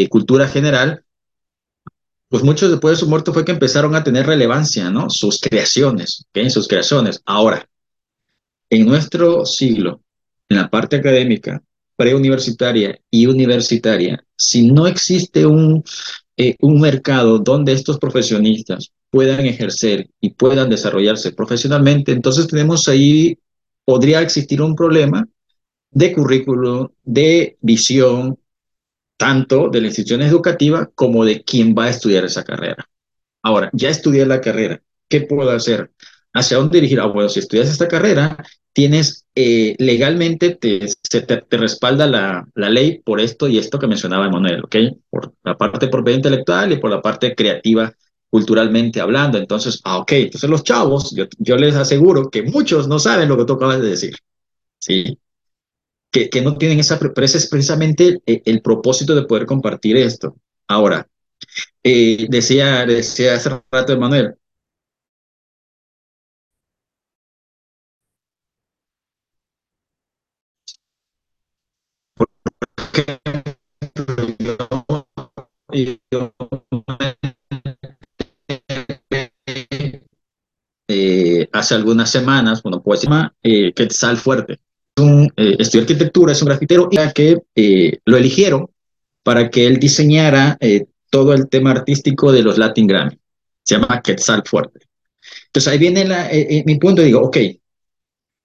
[0.09, 1.05] cultura general,
[2.29, 5.09] pues muchos después de su muerte fue que empezaron a tener relevancia, ¿no?
[5.11, 7.23] Sus creaciones, sus creaciones.
[7.25, 7.69] Ahora,
[8.69, 10.01] en nuestro siglo,
[10.49, 11.63] en la parte académica,
[11.95, 15.85] preuniversitaria y universitaria, si no existe un,
[16.61, 23.39] un mercado donde estos profesionistas puedan ejercer y puedan desarrollarse profesionalmente, entonces tenemos ahí
[23.87, 25.27] podría existir un problema
[25.91, 28.39] de currículo, de visión,
[29.17, 32.87] tanto de la institución educativa como de quien va a estudiar esa carrera.
[33.43, 35.93] Ahora, ya estudié la carrera, ¿qué puedo hacer?
[36.35, 37.01] ¿Hacia dónde dirigir?
[37.01, 38.37] Ah, bueno, si estudias esta carrera,
[38.75, 44.27] tienes eh, legalmente, te, te, respalda la, la, ley por esto y esto que mencionaba
[44.27, 44.77] Emanuel, ¿ok?
[45.09, 47.95] Por la parte propiedad intelectual y por la parte creativa
[48.31, 49.39] culturalmente hablando.
[49.39, 53.37] Entonces, ah, ok, entonces los chavos, yo, yo les aseguro que muchos no saben lo
[53.37, 54.17] que tú acabas de decir,
[54.79, 55.19] ¿sí?
[56.11, 59.97] Que, que no tienen esa, pero ese es precisamente el, el, propósito de poder compartir
[59.97, 60.37] esto.
[60.69, 61.07] Ahora,
[61.83, 64.37] eh, decía, decía hace rato Emanuel,
[74.39, 74.57] yo,
[75.73, 75.99] eh,
[81.59, 84.61] hace algunas semanas, bueno, pues se llama eh, Quetzal Fuerte.
[84.99, 88.69] Un, eh, estudió arquitectura, es un grafitero, y que eh, lo eligieron
[89.23, 93.19] para que él diseñara eh, todo el tema artístico de los Latin Grammy.
[93.63, 94.81] Se llama Quetzal Fuerte.
[95.47, 97.37] Entonces ahí viene mi punto, digo, ok,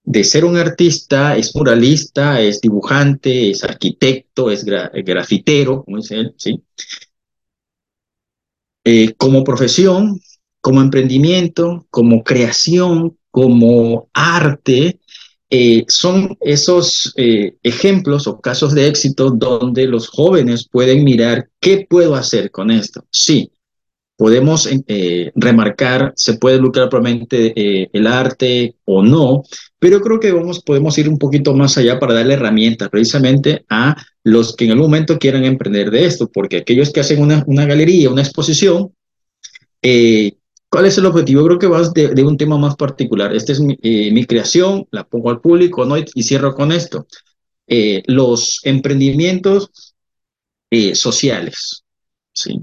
[0.03, 6.15] de ser un artista, es muralista, es dibujante, es arquitecto, es gra grafitero, como dice
[6.15, 6.63] él, ¿sí?
[9.17, 10.19] Como profesión,
[10.61, 14.99] como emprendimiento, como creación, como arte,
[15.49, 21.85] eh, son esos eh, ejemplos o casos de éxito donde los jóvenes pueden mirar qué
[21.89, 23.03] puedo hacer con esto.
[23.11, 23.51] Sí,
[24.21, 29.41] podemos eh, remarcar, se puede lucrar probablemente eh, el arte o no,
[29.79, 33.95] pero creo que vamos, podemos ir un poquito más allá para darle herramientas precisamente a
[34.23, 37.65] los que en algún momento quieran emprender de esto, porque aquellos que hacen una, una
[37.65, 38.93] galería, una exposición,
[39.81, 40.33] eh,
[40.71, 41.45] ¿Cuál es el objetivo?
[41.45, 43.35] Creo que vas de, un tema más particular.
[43.35, 45.97] Esta es mi, eh, mi, creación, la pongo al público ¿no?
[45.97, 47.07] y, cierro con esto.
[47.67, 49.93] Eh, los emprendimientos
[50.69, 51.83] eh, sociales.
[52.31, 52.57] ¿sí?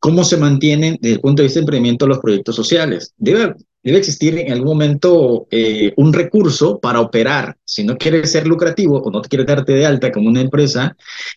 [0.00, 3.14] ¿Cómo se mantienen desde el punto de vista de emprendimiento los proyectos sociales?
[3.16, 7.56] Debe, debe existir en algún momento eh, un recurso para operar.
[7.64, 10.96] Si no quieres ser lucrativo o no te quieres darte de alta como una empresa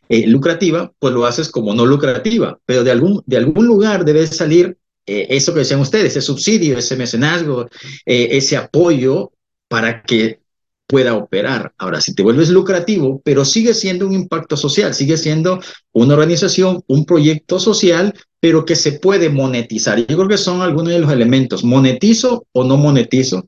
[0.10, 2.58] lucrativa, pues lo haces como no lucrativa.
[2.66, 6.78] Pero de algún, de algún lugar debe salir eh, eso que decían ustedes, ese subsidio,
[6.78, 7.68] ese mecenazgo,
[8.06, 9.32] eh, ese apoyo
[9.68, 10.40] para que
[10.88, 11.74] pueda operar.
[11.78, 15.60] Ahora, si te vuelves lucrativo, pero sigue siendo un impacto social, sigue siendo
[15.92, 19.98] una organización, un proyecto social, pero que se puede monetizar.
[20.00, 21.64] Yo creo que son algunos de los elementos.
[21.64, 23.48] ¿Monetizo o no monetizo?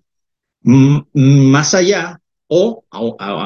[0.64, 2.84] M más allá o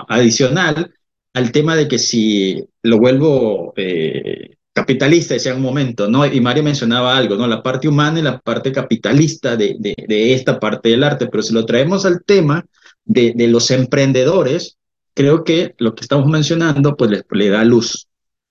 [0.07, 0.93] adicional
[1.33, 6.25] al tema de que si lo vuelvo eh, capitalista, decía un momento, ¿no?
[6.25, 7.45] Y Mario mencionaba algo, ¿no?
[7.47, 11.53] La parte humana y la parte capitalista de, de, esta parte del arte, pero si
[11.53, 12.65] lo traemos al tema
[13.03, 14.77] de, de, los emprendedores,
[15.13, 18.07] creo que lo que estamos mencionando, pues le, le da luz.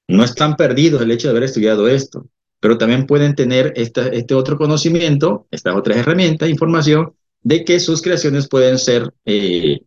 [0.07, 2.27] No están perdidos el hecho de haber estudiado esto,
[2.61, 8.03] pero también pueden tener esta, este otro conocimiento, estas otras herramientas, información, de que sus
[8.03, 9.81] creaciones pueden ser eh,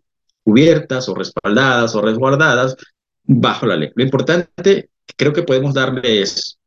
[0.43, 2.75] cubiertas o respaldadas o resguardadas
[3.23, 3.91] bajo la ley.
[3.93, 6.59] Lo importante creo que podemos darle es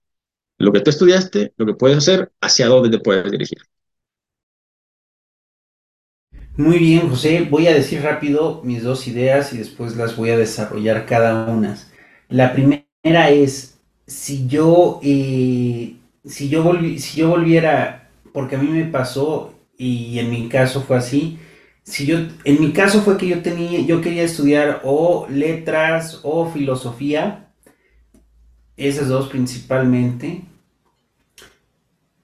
[0.59, 3.59] lo que tú estudiaste, lo que puedes hacer, hacia dónde te puedes dirigir.
[6.57, 7.46] Muy bien, José.
[7.50, 11.76] Voy a decir rápido mis dos ideas y después las voy a desarrollar cada una.
[12.28, 18.85] La primera es, si yo, eh, si yo, si yo volviera, porque a mí me
[18.85, 21.38] pasó y en mi caso fue así,
[21.83, 26.50] si yo, en mi caso fue que yo tenía, yo quería estudiar o letras o
[26.50, 27.43] filosofía,
[28.76, 30.42] esas dos principalmente.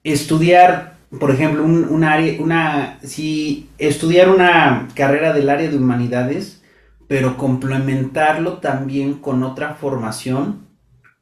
[0.03, 6.61] Estudiar, por ejemplo, un, área, una, si estudiar una carrera del área de humanidades,
[7.07, 10.67] pero complementarlo también con otra formación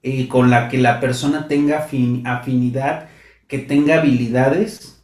[0.01, 3.09] eh, con la que la persona tenga afinidad,
[3.47, 5.03] que tenga habilidades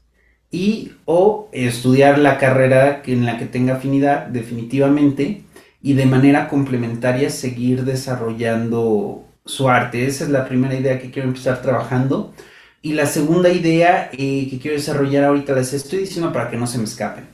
[0.51, 5.43] y o estudiar la carrera en la que tenga afinidad definitivamente
[5.81, 10.05] y de manera complementaria seguir desarrollando su arte.
[10.05, 12.33] Esa es la primera idea que quiero empezar trabajando.
[12.81, 16.67] Y la segunda idea eh, que quiero desarrollar ahorita les estoy diciendo para que no
[16.67, 17.25] se me escapen.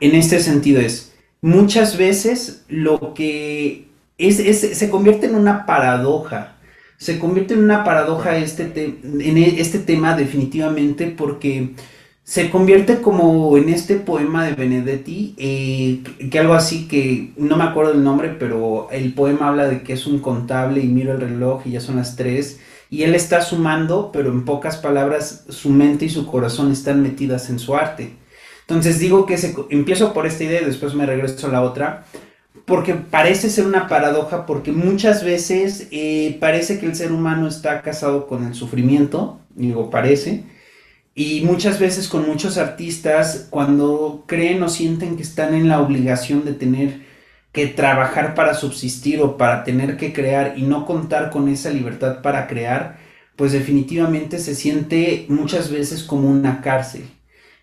[0.00, 6.56] En este sentido es, muchas veces lo que es, se convierte en una paradoja.
[6.96, 11.74] Se convierte en una paradoja este, en este tema definitivamente porque
[12.24, 17.64] se convierte como en este poema de Benedetti, eh, que algo así que no me
[17.64, 21.20] acuerdo el nombre, pero el poema habla de que es un contable y miro el
[21.20, 25.70] reloj y ya son las tres, y él está sumando, pero en pocas palabras su
[25.70, 28.12] mente y su corazón están metidas en su arte.
[28.60, 32.04] Entonces digo que se, empiezo por esta idea y después me regreso a la otra,
[32.66, 37.82] porque parece ser una paradoja, porque muchas veces eh, parece que el ser humano está
[37.82, 40.44] casado con el sufrimiento, digo parece,
[41.14, 46.44] y muchas veces con muchos artistas, cuando creen o sienten que están en la obligación
[46.44, 47.02] de tener
[47.52, 52.22] que trabajar para subsistir o para tener que crear y no contar con esa libertad
[52.22, 52.98] para crear,
[53.36, 57.04] pues definitivamente se siente muchas veces como una cárcel.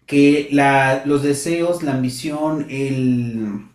[0.05, 3.65] Que la, los deseos, la ambición, el,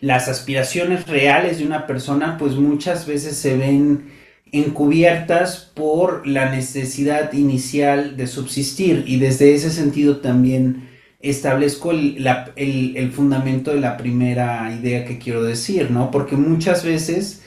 [0.00, 4.17] las aspiraciones reales de una persona, pues muchas veces se ven
[4.52, 10.88] encubiertas por la necesidad inicial de subsistir y desde ese sentido también
[11.20, 16.10] establezco el, el, fundamento de la primera idea que quiero decir, ¿no?
[16.10, 17.42] Porque muchas veces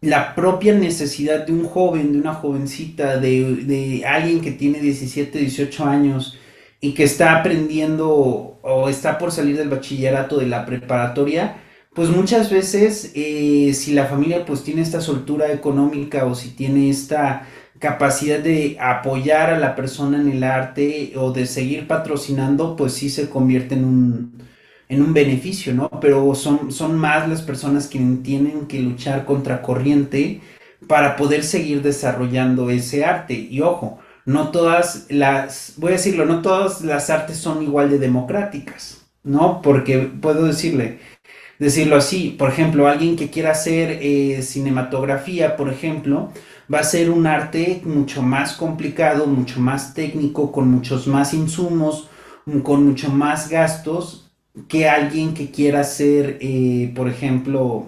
[0.00, 5.38] la propia necesidad de un joven, de una jovencita, de, de alguien que tiene 17,
[5.38, 6.38] 18 años
[6.80, 11.56] y que está aprendiendo o está por salir del bachillerato de la preparatoria,
[11.98, 16.90] pues muchas veces eh, si la familia pues tiene esta soltura económica o si tiene
[16.90, 17.48] esta
[17.80, 23.10] capacidad de apoyar a la persona en el arte o de seguir patrocinando, pues sí
[23.10, 24.42] se convierte en un,
[24.88, 25.90] en un beneficio, ¿no?
[26.00, 30.40] Pero son, son más las personas que tienen que luchar contra corriente
[30.86, 33.34] para poder seguir desarrollando ese arte.
[33.34, 37.98] Y ojo, no todas las, voy a decirlo, no todas las artes son igual de
[37.98, 39.62] democráticas, ¿no?
[39.62, 41.00] Porque puedo decirle,
[41.58, 42.34] decirlo así.
[42.38, 46.32] Por ejemplo, alguien que quiera hacer eh, cinematografía, por ejemplo,
[46.72, 52.08] va a ser un arte mucho más complicado, mucho más técnico, con muchos más insumos,
[52.62, 54.30] con mucho más gastos
[54.68, 57.86] que alguien que quiera hacer, eh, por ejemplo,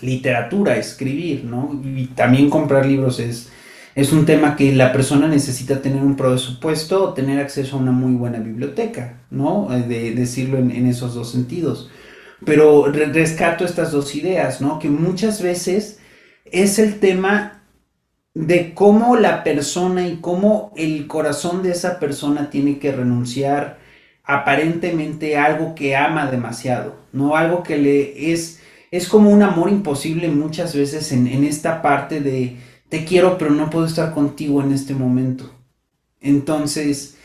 [0.00, 1.80] literatura, escribir, ¿no?
[1.84, 3.50] Y también comprar libros es,
[3.96, 7.90] es un tema que la persona necesita tener un presupuesto o tener acceso a una
[7.90, 9.74] muy buena biblioteca, ¿no?
[9.74, 11.90] Eh, de, decirlo en esos dos sentidos.
[12.44, 14.78] Pero rescato estas dos ideas, ¿no?
[14.78, 15.98] Que muchas veces
[16.44, 17.62] es el tema
[18.34, 23.78] de cómo la persona y cómo el corazón de esa persona tiene que renunciar
[24.22, 27.34] aparentemente a algo que ama demasiado, ¿no?
[27.34, 32.20] Algo que le es, es como un amor imposible muchas veces en, en esta parte
[32.20, 32.56] de
[32.88, 35.50] te quiero pero no puedo estar contigo en este momento.
[36.20, 37.17] Entonces,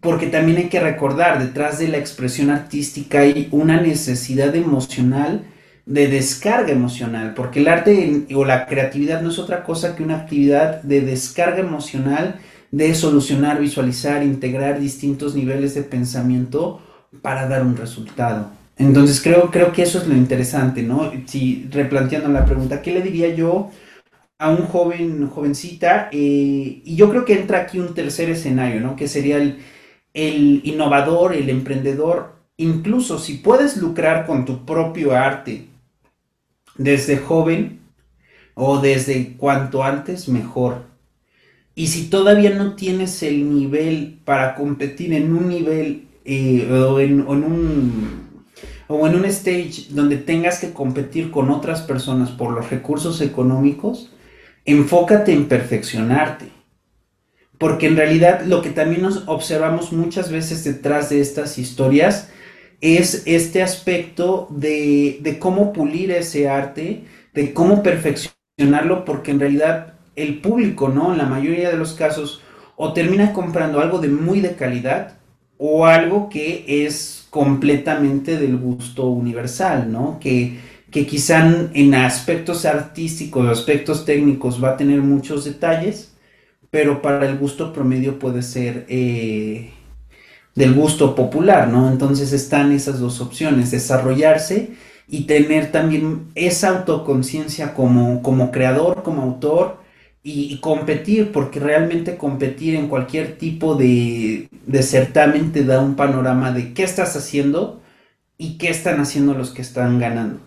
[0.00, 5.44] porque también hay que recordar, detrás de la expresión artística hay una necesidad emocional
[5.84, 10.18] de descarga emocional, porque el arte o la creatividad no es otra cosa que una
[10.18, 16.80] actividad de descarga emocional, de solucionar, visualizar, integrar distintos niveles de pensamiento
[17.22, 18.50] para dar un resultado.
[18.78, 21.12] Entonces creo, creo que eso es lo interesante, ¿no?
[21.26, 23.70] Si replanteando la pregunta, ¿qué le diría yo
[24.38, 26.08] a un joven, jovencita?
[26.12, 28.96] Eh, y yo creo que entra aquí un tercer escenario, ¿no?
[28.96, 29.58] Que sería el,
[30.14, 32.34] el innovador, el emprendedor.
[32.56, 35.66] Incluso si puedes lucrar con tu propio arte
[36.76, 37.80] desde joven
[38.54, 40.90] o desde cuanto antes, mejor.
[41.74, 47.26] Y si todavía no tienes el nivel para competir en un nivel eh, o, en,
[47.26, 48.44] un
[48.88, 54.12] o en un stage donde tengas que competir con otras personas por los recursos económicos,
[54.64, 56.59] enfócate en perfeccionarte.
[57.60, 62.30] Porque en realidad lo que también nos observamos muchas veces detrás de estas historias
[62.80, 69.92] es este aspecto de, de cómo pulir ese arte, de cómo perfeccionarlo, porque en realidad
[70.16, 71.12] el público, ¿no?
[71.12, 72.40] En la mayoría de los casos,
[72.76, 75.18] o termina comprando algo de muy de calidad
[75.58, 80.18] o algo que es completamente del gusto universal, ¿no?
[80.18, 80.58] Que,
[80.90, 86.09] que quizá en aspectos artísticos, aspectos técnicos va a tener muchos detalles,
[86.70, 89.70] pero para el gusto promedio puede ser eh,
[90.54, 91.90] del gusto popular, ¿no?
[91.90, 94.70] Entonces están esas dos opciones, desarrollarse
[95.08, 99.80] y tener también esa autoconciencia como, como creador, como autor,
[100.22, 106.52] y, competir, porque realmente competir en cualquier tipo de, de certamen te da un panorama
[106.52, 107.80] de qué estás haciendo
[108.36, 110.40] y qué están haciendo los que están ganando.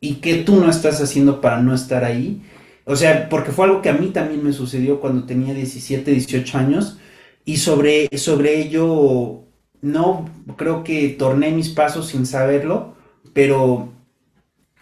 [0.00, 2.42] Y qué tú no estás haciendo para no estar ahí.
[2.90, 6.58] O sea, porque fue algo que a mí también me sucedió cuando tenía 17, 18
[6.58, 6.98] años.
[7.44, 9.44] Y sobre, sobre ello,
[9.80, 12.96] no creo que torné mis pasos sin saberlo,
[13.32, 13.92] pero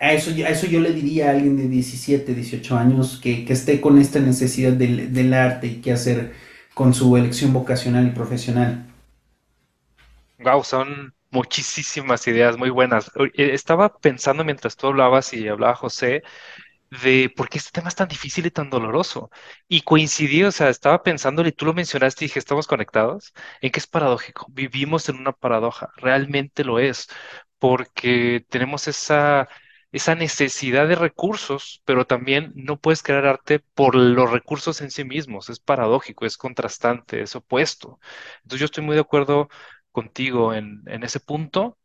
[0.00, 3.52] a eso, a eso yo le diría a alguien de 17, 18 años que, que
[3.52, 6.32] esté con esta necesidad del, del, arte y qué hacer
[6.72, 8.86] con su elección vocacional y profesional.
[10.38, 13.10] Wow, son muchísimas ideas muy buenas.
[13.34, 16.22] Estaba pensando mientras tú hablabas y hablaba José
[16.90, 19.30] de por qué este tema es tan difícil y tan doloroso.
[19.68, 23.70] Y coincidí, o sea, estaba pensando y tú lo mencionaste y dije, estamos conectados, en
[23.72, 24.46] que es paradójico.
[24.50, 27.08] Vivimos en una paradoja, realmente lo es,
[27.58, 29.48] porque tenemos esa
[29.90, 35.02] esa necesidad de recursos, pero también no puedes crear arte por los recursos en sí
[35.04, 35.48] mismos.
[35.48, 37.98] Es paradójico, es contrastante, es opuesto.
[38.42, 39.48] Entonces yo estoy muy de acuerdo
[39.90, 41.77] contigo en, en ese punto.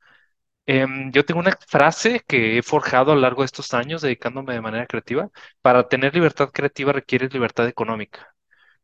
[0.65, 4.53] Em, yo tengo una frase que he forjado a lo largo de estos años dedicándome
[4.53, 5.29] de manera creativa.
[5.61, 8.33] Para tener libertad creativa requieres libertad económica.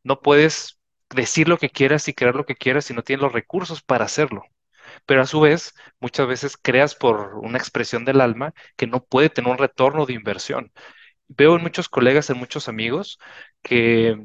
[0.03, 3.33] No puedes decir lo que quieras y crear lo que quieras si no tienes los
[3.33, 4.43] recursos para hacerlo
[5.05, 9.29] pero a su vez muchas veces creas por una expresión del alma que no puede
[9.29, 10.71] tener un retorno de inversión.
[11.27, 13.19] Veo en muchos colegas, en muchos amigos,
[13.61, 14.17] que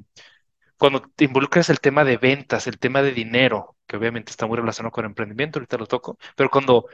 [0.76, 4.56] cuando te involucras el tema de ventas, el tema de dinero, que obviamente está muy
[4.58, 6.86] relacionado con emprendimiento, ahorita lo toco, pero cuando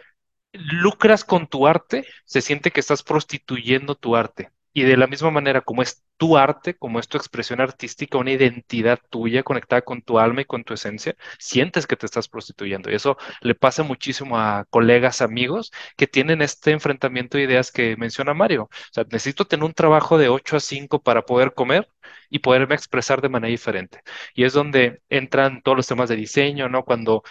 [0.53, 4.51] lucras con tu arte, se siente que estás prostituyendo tu arte.
[4.73, 8.31] Y de la misma manera como es tu arte, como es tu expresión artística, una
[8.33, 12.91] identidad tuya conectada con tu alma y con tu esencia, sientes que te estás prostituyendo.
[12.91, 17.97] Y eso le pasa muchísimo a colegas, amigos que tienen este enfrentamiento de ideas que
[17.97, 18.65] menciona Mario.
[18.65, 21.89] O sea, necesito tener un trabajo de 8 a 5 para poder comer
[22.29, 24.03] y poderme expresar de manera diferente.
[24.35, 26.85] Y es donde entran todos los temas de diseño, ¿no?
[26.85, 27.23] Cuando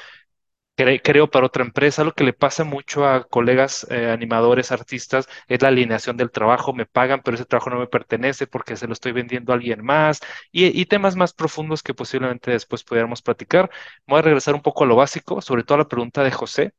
[1.04, 2.04] creo para otra empresa.
[2.04, 6.74] Lo que le pasa mucho a colegas eh, animadores, artistas, es la alineación del trabajo.
[6.74, 9.84] Me pagan, pero ese trabajo no me pertenece porque se lo estoy vendiendo a alguien
[9.84, 10.20] más.
[10.52, 13.70] Y, y temas más profundos que posiblemente después pudiéramos platicar.
[14.08, 16.74] Voy a regresar un poco a lo básico, sobre todo a la pregunta de José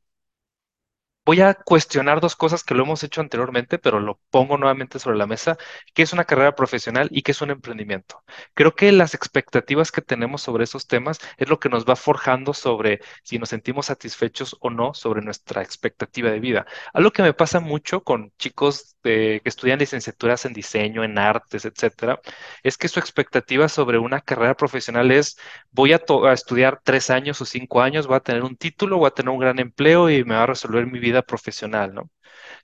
[1.24, 5.16] voy a cuestionar dos cosas que lo hemos hecho anteriormente, pero lo pongo nuevamente sobre
[5.18, 5.56] la mesa,
[5.94, 8.24] qué es una carrera profesional y qué es un emprendimiento.
[8.54, 12.54] Creo que las expectativas que tenemos sobre esos temas es lo que nos va forjando
[12.54, 16.66] sobre si nos sentimos satisfechos o no sobre nuestra expectativa de vida.
[16.92, 22.20] Algo que me pasa mucho con chicos que estudian licenciaturas en diseño, en artes, etcétera,
[22.62, 25.38] es que su expectativa sobre una carrera profesional es
[25.70, 29.08] voy a, a estudiar tres años o cinco años, voy a tener un título, voy
[29.08, 32.10] a tener un gran empleo y me va a resolver mi vida profesional, ¿no?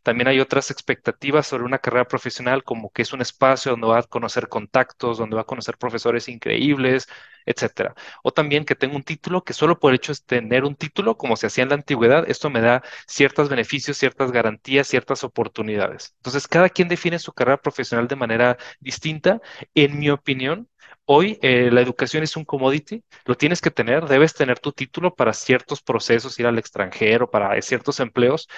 [0.02, 3.98] También hay otras expectativas sobre una carrera profesional, como que es un espacio donde va
[3.98, 7.08] a conocer contactos, donde va a conocer profesores increíbles,
[7.44, 7.94] etcétera.
[8.22, 11.16] O también que tengo un título, que solo por el hecho de tener un título,
[11.16, 16.14] como se hacía en la antigüedad, esto me da ciertos beneficios, ciertas garantías, ciertas oportunidades.
[16.18, 19.40] Entonces, cada quien define su carrera profesional de manera distinta.
[19.74, 20.68] En mi opinión,
[21.08, 25.14] Hoy eh, la educación es un commodity, lo tienes que tener, debes tener tu título
[25.14, 28.48] para ciertos procesos, ir al extranjero, para ciertos empleos.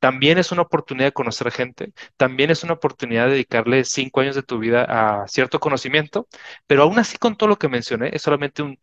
[0.00, 4.34] También es una oportunidad de conocer gente, también es una oportunidad de dedicarle cinco años
[4.34, 4.84] de tu vida
[5.22, 6.26] a cierto conocimiento,
[6.66, 8.78] pero aún así con todo lo que mencioné, es solamente un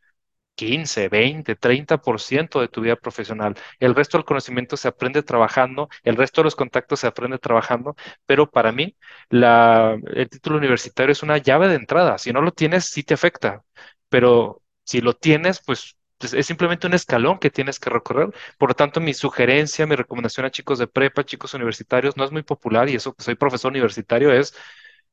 [0.55, 3.55] 15, 20, 30% de tu vida profesional.
[3.79, 7.95] El resto del conocimiento se aprende trabajando, el resto de los contactos se aprende trabajando,
[8.25, 8.95] pero para mí
[9.29, 12.17] el título universitario es una llave de entrada.
[12.17, 13.63] Si no lo tienes, sí te afecta,
[14.09, 18.29] pero si lo tienes, pues, es simplemente un escalón que tienes que recorrer.
[18.57, 22.31] Por lo tanto, mi sugerencia, mi recomendación a chicos de prepa, chicos universitarios, no es
[22.31, 24.53] muy popular y eso que soy profesor universitario es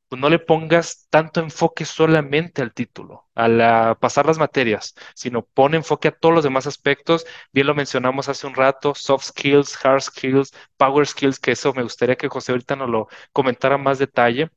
[0.07, 5.73] pues no le pongas tanto enfoque solamente al título, a pasar las materias, sino pon
[5.75, 7.25] enfoque a todos los demás aspectos.
[7.51, 11.83] Bien lo mencionamos hace un rato, soft skills, hard skills, power skills, que eso me
[11.83, 14.51] gustaría que José ahorita nos lo comentara más detalle,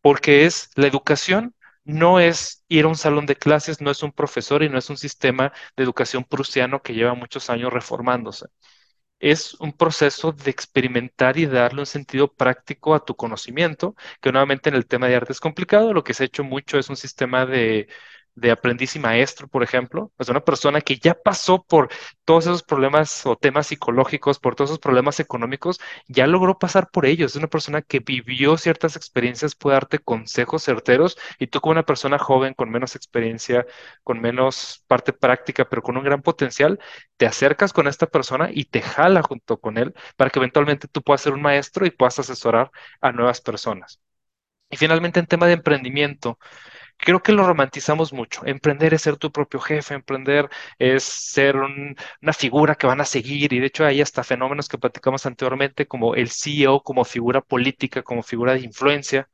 [0.00, 1.54] porque es la educación.
[1.88, 4.90] No es ir a un salón de clases, no es un profesor y no es
[4.90, 8.46] un sistema de educación prusiano que lleva muchos años reformándose
[9.20, 14.68] es un proceso de experimentar y darle un sentido práctico a tu conocimiento, que nuevamente
[14.68, 15.92] en el tema de arte es complicado.
[15.94, 17.88] Lo que se ha hecho mucho es un sistema de
[18.40, 21.88] de aprendiz y maestro, por ejemplo, es una persona que ya pasó por
[22.24, 27.06] todos esos problemas o temas psicológicos, por todos esos problemas económicos, ya logró pasar por
[27.06, 27.32] ellos.
[27.32, 31.84] Es una persona que vivió ciertas experiencias, puede darte consejos certeros y tú como una
[31.84, 33.66] persona joven, con menos experiencia,
[34.02, 36.78] con menos parte práctica, pero con un gran potencial,
[37.16, 41.02] te acercas con esta persona y te jala junto con él para que eventualmente tú
[41.02, 42.70] puedas ser un maestro y puedas asesorar
[43.00, 44.00] a nuevas personas.
[44.70, 46.38] Y finalmente, en tema de emprendimiento,
[46.98, 48.44] creo que lo romantizamos mucho.
[48.46, 53.52] Emprender es ser tu propio jefe, emprender es ser una figura que van a seguir
[53.52, 58.02] y de hecho hay hasta fenómenos que platicamos anteriormente como el CEO como figura política,
[58.02, 59.28] como figura de influencia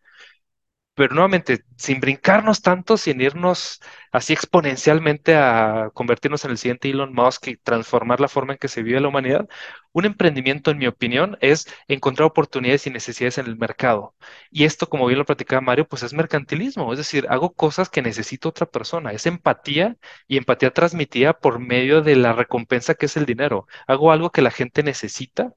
[0.95, 3.80] pero nuevamente, sin brincarnos tanto, sin irnos
[4.12, 8.68] así exponencialmente a convertirnos en el siguiente Elon Musk y transformar la forma en que
[8.68, 9.49] se vive la humanidad,
[9.92, 14.14] un emprendimiento, en mi opinión, es encontrar oportunidades y necesidades en el mercado.
[14.51, 18.03] Y esto, como bien lo platicaba Mario, pues es mercantilismo, es decir, hago cosas que
[18.03, 23.16] necesita otra persona, es empatía y empatía transmitida por medio de la recompensa que es
[23.16, 23.66] el dinero.
[23.86, 25.55] Hago algo que la gente necesita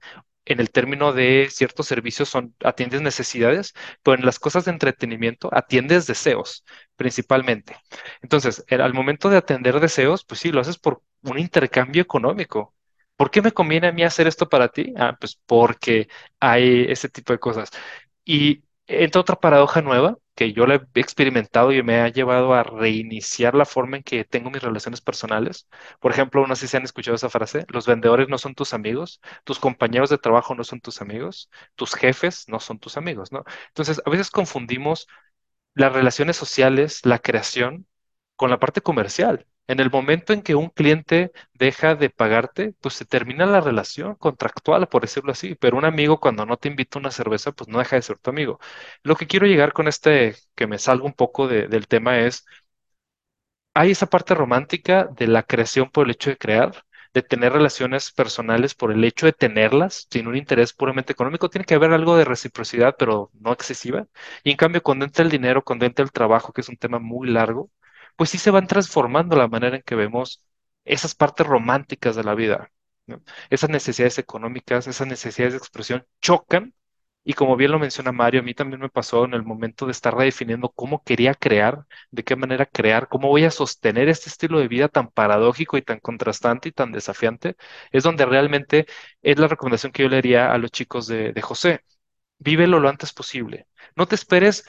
[0.48, 3.74] en el término de ciertos servicios son atiendes necesidades,
[4.04, 6.64] pero en las cosas de entretenimiento atiendes deseos
[6.96, 7.78] principalmente.
[8.22, 12.74] Entonces, al momento de atender deseos, pues sí, lo haces por un intercambio económico.
[13.16, 14.94] ¿Por qué me conviene a mí hacer esto para ti?
[14.98, 16.08] Ah, pues porque
[16.40, 17.70] hay ese tipo de cosas.
[18.26, 22.64] Y entra otra paradoja nueva que yo la he experimentado y me ha llevado a
[22.64, 25.68] reiniciar la forma en que tengo mis relaciones personales.
[26.00, 29.22] Por ejemplo, no sé si han escuchado esa frase, los vendedores no son tus amigos,
[29.46, 33.44] tus compañeros de trabajo no son tus amigos, tus jefes no son tus amigos, ¿no?
[33.70, 35.08] Entonces, a veces confundimos
[35.76, 37.88] las relaciones sociales, la creación,
[38.36, 39.48] con la parte comercial.
[39.68, 44.16] En el momento en que un cliente deja de pagarte, pues se termina la relación
[44.16, 45.56] contractual, por decirlo así.
[45.56, 48.30] Pero un amigo cuando no te invita una cerveza, pues no deja de ser tu
[48.30, 48.60] amigo.
[49.04, 52.46] Lo que quiero llegar con este, que me salgo un poco de- del tema es,
[53.74, 58.12] hay esa parte romántica de la creación por el hecho de crear, de tener relaciones
[58.12, 61.50] personales por el hecho de tenerlas, sin un interés puramente económico.
[61.50, 64.08] Tiene que haber algo de reciprocidad, pero no excesiva.
[64.44, 67.00] Y en cambio, cuando entra el dinero, cuando entra el trabajo, que es un tema
[67.00, 67.70] muy largo,
[68.18, 70.44] pues sí se van transformando la manera en que vemos
[70.86, 72.72] esas partes románticas de la vida.
[73.50, 76.74] Esas necesidades económicas, esas necesidades de expresión chocan
[77.24, 79.92] y como bien lo menciona Mario, a mí también me pasó en el momento de
[79.92, 84.60] estar redefiniendo cómo quería crear, de qué manera crear, cómo voy a sostener este estilo
[84.60, 87.58] de vida tan paradójico y tan contrastante y tan desafiante,
[87.92, 88.86] es donde realmente
[89.22, 91.82] es la recomendación que yo le haría a los chicos de, de José.
[92.40, 93.68] Vívelo lo antes posible.
[93.96, 94.64] No te esperes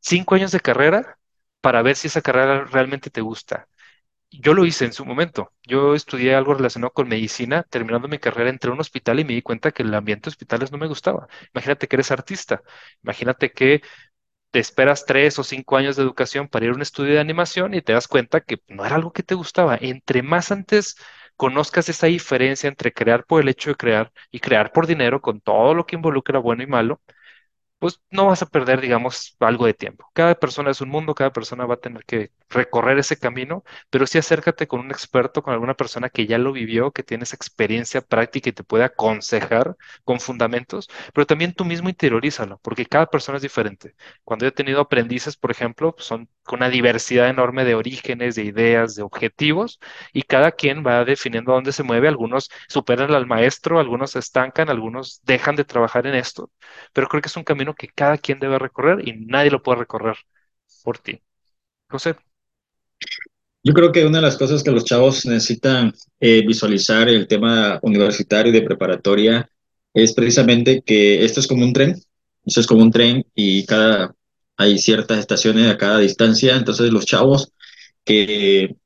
[0.00, 1.18] cinco años de carrera
[1.62, 3.68] para ver si esa carrera realmente te gusta.
[4.30, 5.52] Yo lo hice en su momento.
[5.64, 9.34] Yo estudié algo relacionado con medicina, terminando mi carrera entré a un hospital y me
[9.34, 11.28] di cuenta que el ambiente de hospitales no me gustaba.
[11.54, 12.62] Imagínate que eres artista,
[13.02, 13.82] imagínate que
[14.50, 17.74] te esperas tres o cinco años de educación para ir a un estudio de animación
[17.74, 19.78] y te das cuenta que no era algo que te gustaba.
[19.80, 20.96] Entre más antes
[21.36, 25.40] conozcas esa diferencia entre crear por el hecho de crear y crear por dinero, con
[25.40, 27.00] todo lo que involucra bueno y malo,
[27.82, 30.08] pues no vas a perder, digamos, algo de tiempo.
[30.14, 34.06] Cada persona es un mundo, cada persona va a tener que recorrer ese camino, pero
[34.06, 37.34] sí acércate con un experto, con alguna persona que ya lo vivió, que tiene esa
[37.34, 43.06] experiencia práctica y te puede aconsejar con fundamentos, pero también tú mismo interiorízalo, porque cada
[43.06, 43.96] persona es diferente.
[44.22, 48.44] Cuando yo he tenido aprendices, por ejemplo, son con una diversidad enorme de orígenes, de
[48.44, 49.80] ideas, de objetivos,
[50.12, 52.08] y cada quien va definiendo dónde se mueve.
[52.08, 56.50] Algunos superan al maestro, algunos se estancan, algunos dejan de trabajar en esto,
[56.92, 59.80] pero creo que es un camino que cada quien debe recorrer y nadie lo puede
[59.80, 60.16] recorrer
[60.84, 61.20] por ti.
[61.88, 62.16] José.
[63.64, 67.78] Yo creo que una de las cosas que los chavos necesitan eh, visualizar el tema
[67.82, 69.48] universitario y de preparatoria
[69.94, 71.94] es precisamente que esto es como un tren,
[72.44, 74.14] esto es como un tren y cada
[74.62, 77.52] hay ciertas estaciones a cada distancia, entonces los chavos
[78.04, 78.76] que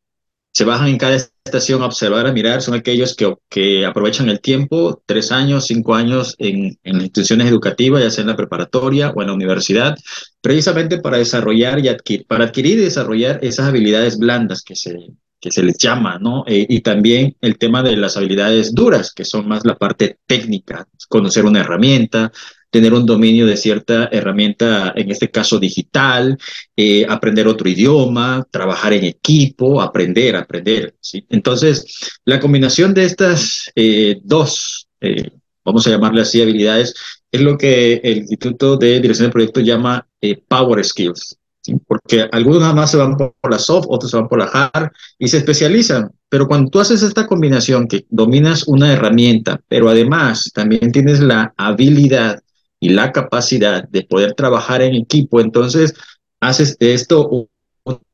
[0.53, 4.41] se bajan en cada estación a observar, a mirar, son aquellos que, que aprovechan el
[4.41, 9.11] tiempo, tres años, cinco años en, en las instituciones educativas, ya sea en la preparatoria
[9.11, 9.97] o en la universidad,
[10.41, 14.97] precisamente para desarrollar y adquirir, para adquirir y desarrollar esas habilidades blandas que se,
[15.41, 16.45] que se les llama, ¿no?
[16.47, 20.89] Eh, y también el tema de las habilidades duras, que son más la parte técnica,
[21.09, 22.33] conocer una herramienta,
[22.71, 26.39] tener un dominio de cierta herramienta, en este caso digital,
[26.77, 30.95] eh, aprender otro idioma, trabajar en equipo, aprender, aprender.
[31.01, 31.25] ¿sí?
[31.31, 35.31] Entonces, la combinación de estas eh, dos, eh,
[35.65, 36.95] vamos a llamarle así, habilidades,
[37.31, 40.07] es lo que el Instituto de Dirección de Proyectos llama
[40.49, 41.39] Power Skills.
[41.87, 44.91] Porque algunos nada más se van por la soft, otros se van por la hard
[45.19, 46.11] y se especializan.
[46.29, 51.53] Pero cuando tú haces esta combinación, que dominas una herramienta, pero además también tienes la
[51.57, 52.41] habilidad
[52.81, 55.95] y la capacidad de poder trabajar en equipo, entonces
[56.41, 57.49] haces de esto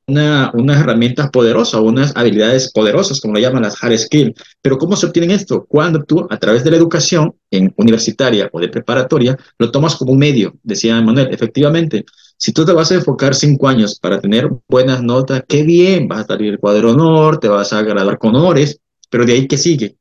[0.06, 4.34] una, unas herramientas poderosas, unas habilidades poderosas, como lo llaman las hard skills.
[4.60, 5.64] Pero ¿cómo se obtienen esto?
[5.66, 10.12] Cuando tú, a través de la educación en universitaria o de preparatoria, lo tomas como
[10.12, 11.28] un medio, decía Manuel.
[11.32, 12.04] Efectivamente,
[12.36, 16.20] si tú te vas a enfocar cinco años para tener buenas notas, qué bien, vas
[16.20, 19.56] a salir el cuadro honor, te vas a graduar con honores, pero de ahí, ¿qué
[19.56, 19.96] sigue?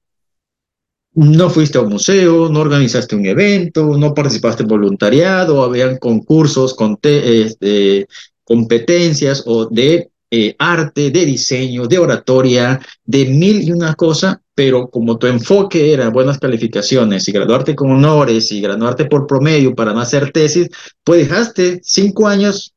[1.14, 6.74] No fuiste a un museo, no organizaste un evento, no participaste en voluntariado, habían concursos,
[6.74, 8.08] con este,
[8.44, 14.90] competencias o de eh, arte, de diseño, de oratoria, de mil y una cosa, pero
[14.90, 19.94] como tu enfoque era buenas calificaciones y graduarte con honores y graduarte por promedio para
[19.94, 20.70] no hacer tesis,
[21.04, 22.74] pues dejaste cinco años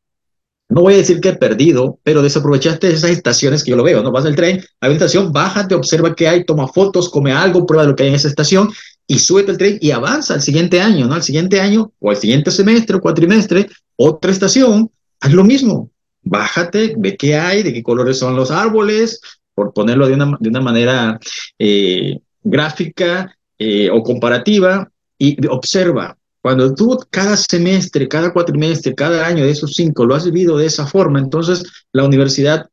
[0.69, 4.03] no voy a decir que he perdido, pero desaprovechaste esas estaciones que yo lo veo,
[4.03, 4.11] ¿no?
[4.11, 7.85] Vas al tren, hay una estación, bájate, observa qué hay, toma fotos, come algo, prueba
[7.85, 8.71] lo que hay en esa estación
[9.07, 11.15] y súbete el tren y avanza al siguiente año, ¿no?
[11.15, 14.91] Al siguiente año o al siguiente semestre o cuatrimestre, otra estación,
[15.21, 15.91] haz lo mismo.
[16.23, 19.21] Bájate, ve qué hay, de qué colores son los árboles,
[19.55, 21.21] por ponerlo de una, de una manera
[21.59, 29.45] eh, gráfica eh, o comparativa, y observa, cuando tú cada semestre, cada cuatrimestre, cada año
[29.45, 32.69] de esos cinco lo has vivido de esa forma, entonces la universidad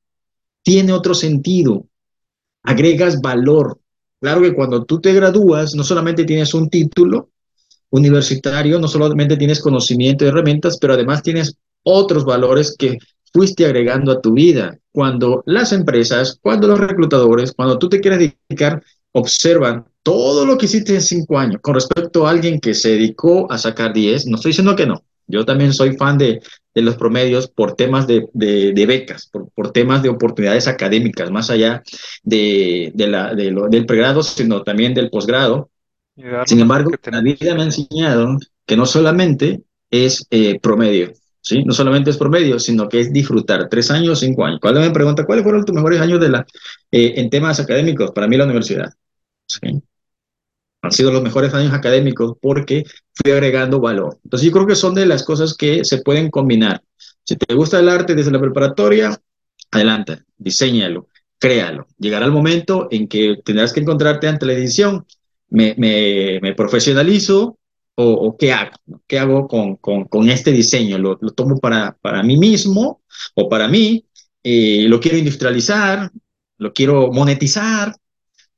[0.62, 1.86] tiene otro sentido,
[2.64, 3.80] agregas valor.
[4.20, 7.30] Claro que cuando tú te gradúas, no solamente tienes un título
[7.92, 12.98] universitario, no solamente tienes conocimiento y herramientas, pero además tienes otros valores que
[13.32, 14.78] fuiste agregando a tu vida.
[14.92, 18.20] Cuando las empresas, cuando los reclutadores, cuando tú te quieres
[18.50, 18.84] dedicar,
[19.14, 23.52] observan todo lo que hiciste en cinco años con respecto a alguien que se dedicó
[23.52, 25.04] a sacar 10, no estoy diciendo que no.
[25.28, 26.42] Yo también soy fan de,
[26.74, 31.32] de los promedios por temas de, de, de becas, por, por, temas de oportunidades académicas,
[31.32, 31.84] más allá
[32.24, 35.70] de, la, lo, del pregrado, sino también del posgrado.
[36.46, 41.64] Sin embargo, la vida me ha enseñado que no solamente es eh, promedio, ¿sí?
[41.64, 43.70] No solamente es promedio, sino que es disfrutar.
[43.70, 44.60] Tres años, cinco años.
[44.62, 46.46] Cuando me pregunta, ¿cuáles fueron tus mejores años de la,
[46.92, 48.12] eh, en temas académicos?
[48.12, 48.92] Para mí la universidad.
[49.60, 49.82] ¿Sí?
[50.82, 52.84] han sido los mejores años académicos porque
[53.14, 54.20] fui agregando valor.
[54.24, 56.82] Entonces yo creo que son de las cosas que se pueden combinar.
[57.24, 59.20] Si te gusta el arte desde la preparatoria,
[59.70, 61.88] adelante, diseñalo, créalo.
[62.00, 65.06] Llegará el momento en que tendrás que encontrarte ante la edición,
[65.50, 67.58] me, me, me profesionalizo
[67.96, 68.72] o, o, qué hago,
[69.06, 73.02] qué hago con, con, con este diseño, lo, lo, tomo para, para mí mismo
[73.36, 74.06] o para mí,
[74.44, 76.10] eh, lo quiero industrializar,
[76.58, 77.96] lo quiero monetizar,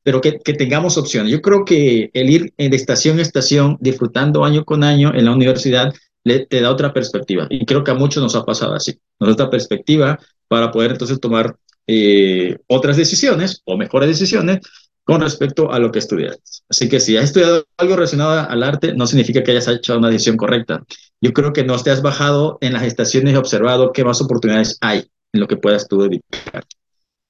[0.03, 1.31] pero que, que, tengamos opciones.
[1.31, 5.31] Yo creo que el ir de estación a estación, disfrutando año con año en la
[5.31, 5.93] universidad,
[6.23, 7.47] le, te da otra perspectiva.
[7.49, 8.99] Y creo que a muchos nos ha pasado así.
[9.19, 11.55] Nos da otra perspectiva para poder entonces tomar
[11.87, 14.59] eh, otras decisiones o mejores decisiones
[15.03, 16.63] con respecto a lo que estudias.
[16.69, 20.09] Así que si has estudiado algo relacionado al arte, no significa que hayas hecho una
[20.09, 20.83] decisión correcta.
[21.19, 24.77] Yo creo que no te has bajado en las estaciones y observado qué más oportunidades
[24.81, 24.99] hay
[25.33, 26.63] en lo que puedas tú dedicar.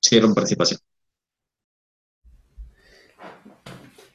[0.03, 0.79] Hicieron participación.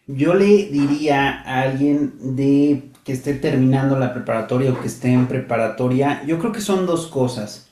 [0.08, 5.26] Yo le diría a alguien de que esté terminando la preparatoria o que esté en
[5.26, 7.68] preparatoria, yo creo que son dos cosas.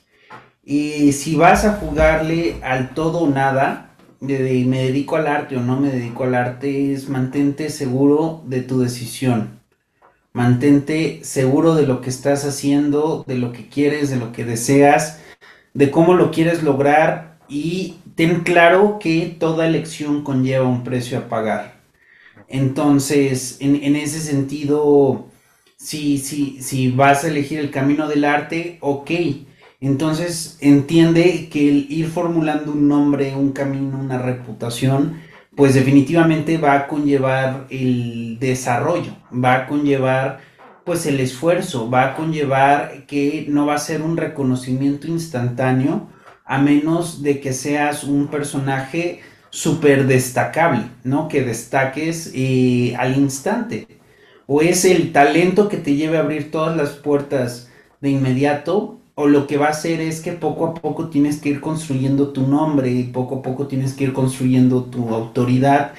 [0.63, 5.61] Y si vas a jugarle al todo o nada, de, me dedico al arte o
[5.61, 9.59] no me dedico al arte, es mantente seguro de tu decisión.
[10.31, 15.21] Mantente seguro de lo que estás haciendo, de lo que quieres, de lo que deseas,
[15.73, 21.29] de cómo lo quieres lograr y ten claro que toda elección conlleva un precio a
[21.29, 21.76] pagar.
[22.47, 25.27] Entonces, en, ese sentido,
[25.77, 29.11] si, si, si vas a elegir el camino del arte, ok.
[29.79, 35.19] Entonces, entiende que el ir formulando un nombre, un camino, una reputación,
[35.55, 40.39] pues definitivamente va a conllevar el desarrollo, va a conllevar
[40.85, 46.07] pues el esfuerzo, va a conllevar que no va a ser un reconocimiento instantáneo,
[46.45, 49.19] a menos de que seas un personaje
[49.49, 51.27] súper destacable, ¿no?
[51.27, 53.87] Que destaques eh, al instante.
[54.45, 57.69] O es el talento que te lleve a abrir todas las puertas
[58.01, 61.49] de inmediato, o lo que va a hacer es que poco a poco tienes que
[61.49, 65.93] ir construyendo tu nombre, y poco a poco tienes que ir construyendo tu autoridad,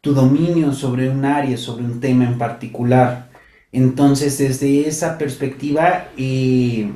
[0.00, 3.30] tu dominio sobre un área, sobre un tema en particular.
[3.72, 6.90] Entonces, desde esa perspectiva, eh,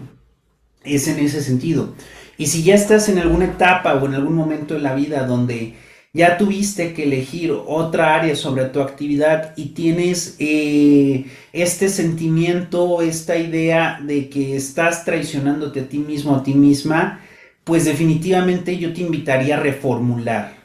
[0.85, 1.95] es en ese sentido.
[2.37, 5.75] Y si ya estás en alguna etapa o en algún momento en la vida donde
[6.19, 13.37] ya tuviste que elegir otra área sobre tu actividad y tienes eh, este sentimiento, esta
[13.37, 17.21] idea de que estás traicionándote a ti mismo, a ti misma,
[17.63, 20.57] pues definitivamente yo te invitaría a reformular,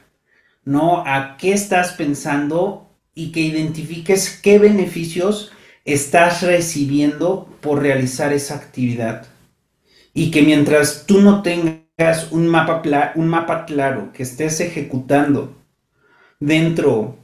[0.66, 1.04] ¿no?
[1.06, 5.51] A qué estás pensando y que identifiques qué beneficios
[5.86, 9.28] estás recibiendo por realizar esa actividad
[10.16, 11.83] y que mientras tú no tengas
[12.32, 12.82] un mapa,
[13.16, 15.56] un mapa claro que estés ejecutando
[16.39, 17.18] dentro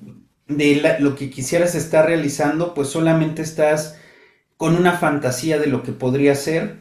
[0.47, 3.97] de lo que quisieras estar realizando, pues solamente estás
[4.57, 6.77] con una fantasía de lo que podría ser,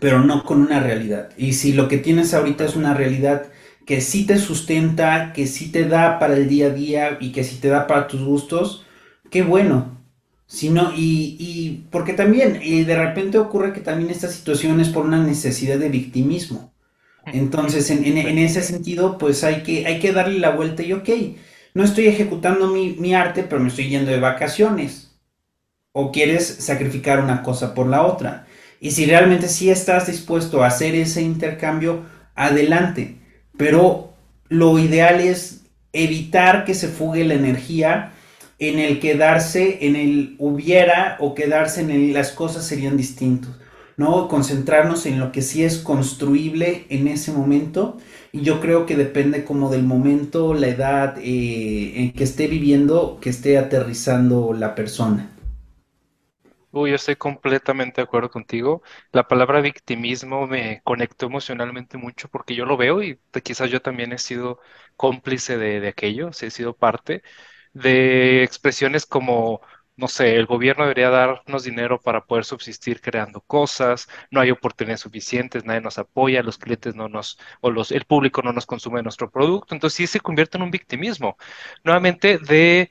[0.00, 1.30] pero no con una realidad.
[1.36, 3.50] Y si lo que tienes ahorita es una realidad
[3.86, 7.44] que sí te sustenta, que sí te da para el día a día y que
[7.44, 8.86] sí te da para tus gustos,
[9.30, 9.98] qué bueno,
[10.46, 15.04] sino y, y porque también y de repente ocurre que también esta situación es por
[15.06, 16.71] una necesidad de victimismo.
[17.26, 21.08] Entonces, en, ese sentido, pues hay que, hay que darle la vuelta y ok,
[21.74, 25.14] no estoy ejecutando mi, mi arte, pero me estoy yendo de vacaciones.
[25.92, 28.46] O quieres sacrificar una cosa por la otra.
[28.80, 32.02] Y si realmente sí estás dispuesto a hacer ese intercambio,
[32.34, 33.16] adelante.
[33.56, 34.12] Pero
[34.48, 35.62] lo ideal es
[35.92, 38.12] evitar que se fugue la energía
[38.58, 43.56] en el quedarse en el hubiera o quedarse en el las cosas serían distintos,
[44.02, 44.28] ¿no?
[44.28, 47.98] Concentrarnos en lo que sí es construible en ese momento
[48.32, 53.18] y yo creo que depende como del momento, la edad eh, en que esté viviendo,
[53.20, 55.30] que esté aterrizando la persona.
[56.70, 58.82] Uy, yo estoy completamente de acuerdo contigo.
[59.12, 64.12] La palabra victimismo me conectó emocionalmente mucho porque yo lo veo y quizás yo también
[64.12, 64.58] he sido
[64.96, 67.22] cómplice de, de aquello, he sido parte
[67.74, 69.60] de expresiones como,
[69.96, 75.00] no sé, el gobierno debería darnos dinero para poder subsistir creando cosas, no hay oportunidades
[75.00, 79.02] suficientes, nadie nos apoya, los clientes no nos, o los, el público no nos consume
[79.02, 81.36] nuestro producto, entonces sí se convierte en un victimismo,
[81.84, 82.90] nuevamente de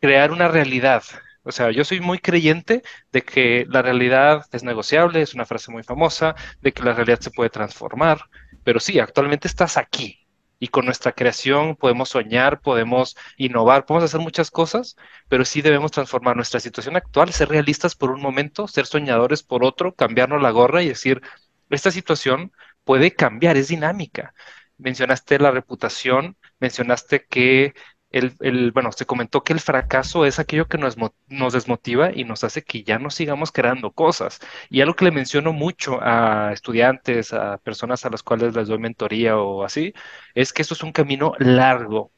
[0.00, 1.02] crear una realidad.
[1.44, 2.82] O sea, yo soy muy creyente
[3.12, 7.20] de que la realidad es negociable, es una frase muy famosa, de que la realidad
[7.20, 8.20] se puede transformar,
[8.64, 10.21] pero sí, actualmente estás aquí,
[10.62, 14.94] y con nuestra creación podemos soñar, podemos innovar, podemos hacer muchas cosas,
[15.28, 19.64] pero sí debemos transformar nuestra situación actual, ser realistas por un momento, ser soñadores por
[19.64, 21.20] otro, cambiarnos la gorra y decir,
[21.68, 22.52] esta situación
[22.84, 24.34] puede cambiar, es dinámica.
[24.78, 27.74] Mencionaste la reputación, mencionaste que
[28.12, 30.96] el, bueno, se comentó que el fracaso es aquello que nos,
[31.28, 34.40] nos desmotiva y nos hace que ya no sigamos creando cosas.
[34.70, 38.78] Y algo que le menciono mucho a estudiantes, a personas a las cuales les doy
[38.78, 39.94] mentoría o así,
[40.34, 42.12] es que esto es un camino largo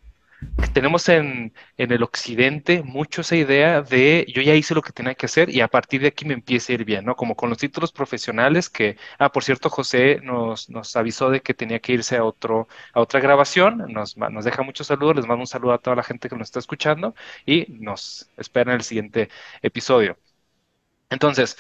[0.73, 5.27] tenemos en, el occidente mucho esa idea de yo ya hice lo que tenía que
[5.27, 7.17] hacer y a partir de aquí me empieza a ir bien, ¿no?
[7.17, 11.81] Como con los títulos profesionales que, ah, por cierto, José nos, avisó de que tenía
[11.81, 15.47] que irse a, otro, a otra grabación, nos, nos deja muchos saludos, les mando un
[15.47, 17.15] saludo a toda la gente que nos está escuchando
[17.47, 19.29] y nos espera en el siguiente
[19.63, 20.19] episodio.
[21.11, 21.57] Entonces,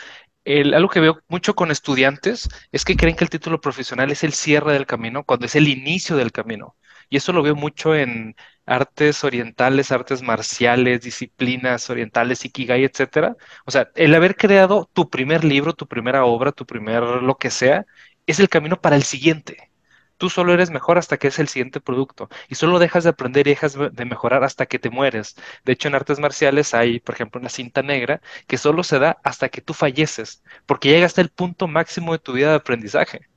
[0.47, 4.33] algo que veo mucho con estudiantes es que creen que el título profesional es el
[4.33, 6.77] cierre del camino cuando es el inicio del camino.
[7.09, 8.37] Y eso lo veo mucho en
[8.67, 13.37] artes orientales, artes marciales, disciplinas orientales, ikigai, etcétera.
[13.67, 17.51] O sea, el haber creado tu primer libro, tu primera obra, tu primer lo que
[17.51, 17.87] sea,
[18.27, 19.71] es el camino para el siguiente.
[20.17, 23.47] Tú solo eres mejor hasta que es el siguiente producto y solo dejas de aprender
[23.47, 25.35] y dejas de mejorar hasta que te mueres.
[25.65, 29.19] De hecho, en artes marciales hay, por ejemplo, una cinta negra que solo se da
[29.25, 33.29] hasta que tú falleces, porque llegas el punto máximo de tu vida de aprendizaje.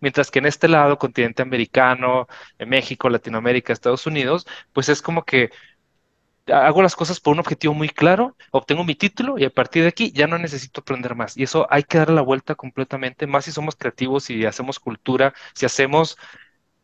[0.00, 2.28] Mientras que en este lado, continente americano,
[2.58, 5.50] México, Latinoamérica, Estados Unidos, pues es como que
[6.52, 9.88] hago las cosas por un objetivo muy claro, obtengo mi título y a partir de
[9.88, 11.36] aquí ya no necesito aprender más.
[11.36, 15.34] Y eso hay que darle la vuelta completamente, más si somos creativos y hacemos cultura,
[15.54, 16.16] si hacemos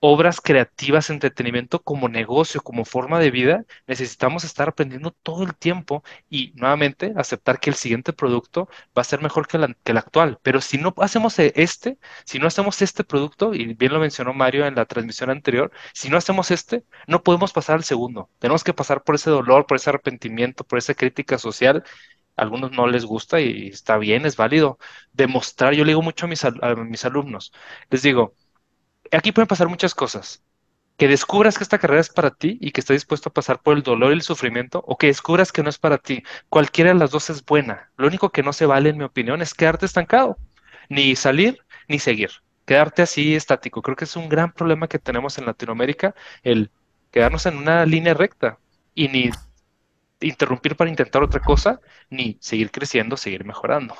[0.04, 6.02] obras creativas, entretenimiento como negocio, como forma de vida, necesitamos estar aprendiendo todo el tiempo
[6.28, 10.40] y nuevamente aceptar que el siguiente producto va a ser mejor que, el actual.
[10.42, 14.34] Pero si no hacemos e, este, si no hacemos este producto, y bien lo mencionó
[14.34, 18.28] Mario en la transmisión anterior, si no hacemos este, no podemos pasar al segundo.
[18.40, 21.84] Tenemos que pasar por ese dolor, por ese arrepentimiento, por esa crítica social
[22.36, 24.78] a algunos no les gusta y está bien, es válido.
[25.12, 27.52] Demostrar, yo le digo mucho a mis, a mis alumnos,
[27.90, 28.34] les digo,
[29.16, 30.42] aquí pueden pasar muchas cosas.
[30.96, 33.76] Que descubras que esta carrera es para ti y que estés dispuesto a pasar por
[33.76, 36.22] el dolor y el sufrimiento, o que descubras que no es para ti.
[36.48, 37.90] Cualquiera de las dos es buena.
[37.96, 40.38] Lo único que no se vale, en mi opinión, es quedarte estancado.
[40.88, 41.58] Ni salir,
[41.88, 42.30] ni seguir.
[42.66, 43.82] Quedarte así estático.
[43.82, 46.70] Creo que es un gran problema que tenemos en Latinoamérica, el
[47.10, 48.58] quedarnos en una línea recta
[48.94, 49.30] y ni
[50.20, 53.96] interrumpir para intentar otra cosa, ni seguir creciendo, seguir mejorando.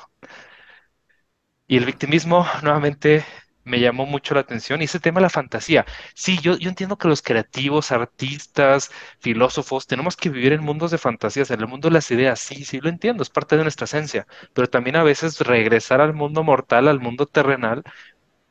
[1.67, 3.25] Y el victimismo, nuevamente,
[3.63, 4.81] me llamó mucho la atención.
[4.81, 5.85] Y ese tema de la fantasía.
[6.15, 10.97] Sí, yo, yo entiendo que los creativos, artistas, filósofos, tenemos que vivir en mundos de
[10.97, 12.39] fantasías, en el mundo de las ideas.
[12.39, 14.27] Sí, sí, lo entiendo, es parte de nuestra esencia.
[14.53, 17.83] Pero también a veces regresar al mundo mortal, al mundo terrenal,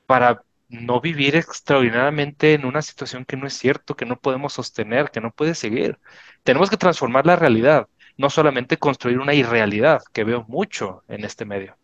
[0.06, 5.10] para no vivir extraordinariamente en una situación que no es cierto, que no podemos sostener,
[5.10, 5.98] que no puede seguir.
[6.42, 11.44] Tenemos que transformar la realidad, no solamente construir una irrealidad, que veo mucho en este
[11.44, 11.76] medio.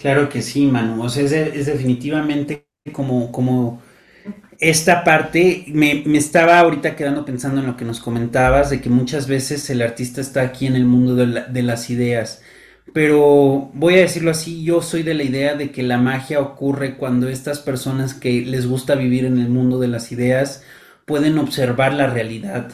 [0.00, 1.02] Claro que sí, Manu.
[1.02, 3.82] O sea, es, definitivamente como, como
[4.58, 8.88] esta parte, me, me, estaba ahorita quedando pensando en lo que nos comentabas, de que
[8.88, 12.42] muchas veces el artista está aquí en el mundo de, de las ideas.
[12.94, 16.96] Pero voy a decirlo así, yo soy de la idea de que la magia ocurre
[16.96, 20.64] cuando estas personas que les gusta vivir en el mundo de las ideas
[21.06, 22.70] pueden observar la realidad,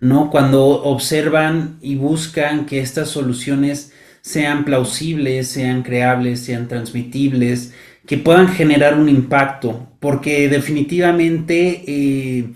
[0.00, 0.30] ¿no?
[0.30, 3.92] Cuando observan y buscan que estas soluciones
[4.22, 7.74] sean plausibles, sean creables, sean transmitibles,
[8.06, 12.52] que puedan generar un impacto, porque definitivamente eh,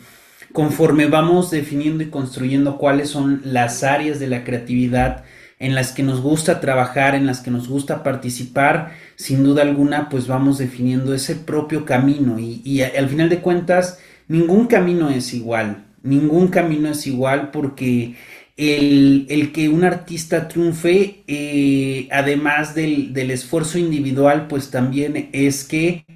[0.53, 5.25] conforme vamos definiendo y construyendo cuáles son las áreas de la creatividad
[5.59, 10.09] en las que nos gusta trabajar, en las que nos gusta participar, sin duda alguna,
[10.09, 12.39] pues vamos definiendo ese propio camino.
[12.39, 13.99] Y, y al final de cuentas,
[14.29, 18.14] ningún camino es igual, ningún camino es igual porque
[18.57, 25.65] el, el, que un artista triunfe, eh, además del, del, esfuerzo individual, pues también es
[25.65, 26.07] que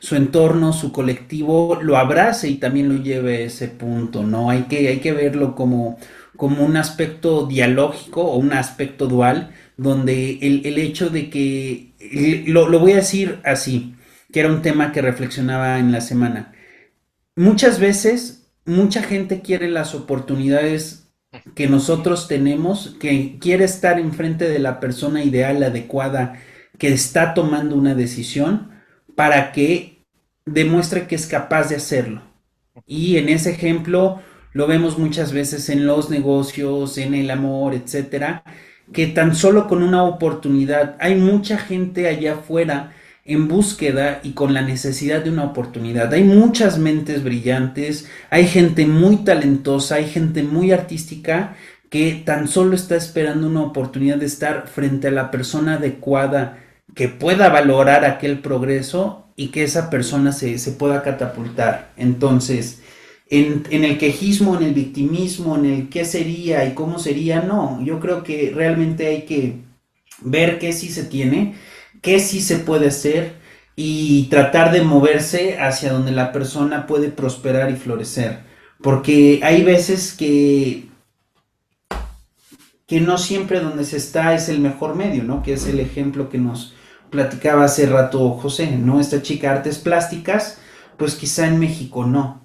[0.00, 4.50] su entorno, su colectivo lo abrace y también lo lleve a ese punto, ¿no?
[4.50, 5.98] Hay que, hay que verlo como,
[6.36, 11.92] como un aspecto dialógico o un aspecto dual, donde el, el hecho de que,
[12.46, 13.94] lo, lo voy a decir así,
[14.32, 16.52] que era un tema que reflexionaba en la semana,
[17.36, 21.03] muchas veces mucha gente quiere las oportunidades
[21.54, 26.40] que nosotros tenemos, que quiere estar enfrente de la persona ideal, adecuada,
[26.78, 28.70] que está tomando una decisión
[29.14, 30.04] para que
[30.46, 32.22] demuestre que es capaz de hacerlo.
[32.86, 34.20] Y en ese ejemplo
[34.52, 38.44] lo vemos muchas veces en los negocios, en el amor, etcétera,
[38.92, 42.92] que tan solo con una oportunidad, hay mucha gente allá afuera
[43.24, 46.12] en búsqueda y con la necesidad de una oportunidad.
[46.12, 51.56] Hay muchas mentes brillantes, hay gente muy talentosa, hay gente muy artística
[51.90, 56.58] que tan solo está esperando una oportunidad de estar frente a la persona adecuada
[56.94, 61.92] que pueda valorar aquel progreso y que esa persona se, se pueda catapultar.
[61.96, 62.82] Entonces,
[63.30, 68.00] en, el quejismo, en el victimismo, en el qué sería y cómo sería, no, yo
[68.00, 69.56] creo que realmente hay que
[70.20, 71.54] ver qué sí se tiene
[72.04, 73.32] qué sí se puede hacer
[73.74, 78.40] y tratar de moverse hacia donde la persona puede prosperar y florecer.
[78.80, 80.88] Porque hay veces que,
[82.86, 85.42] que no siempre donde se está es el mejor medio, ¿no?
[85.42, 86.74] Que es el ejemplo que nos
[87.10, 89.00] platicaba hace rato José, ¿no?
[89.00, 90.58] Esta chica artes plásticas,
[90.98, 92.42] pues quizá en México no.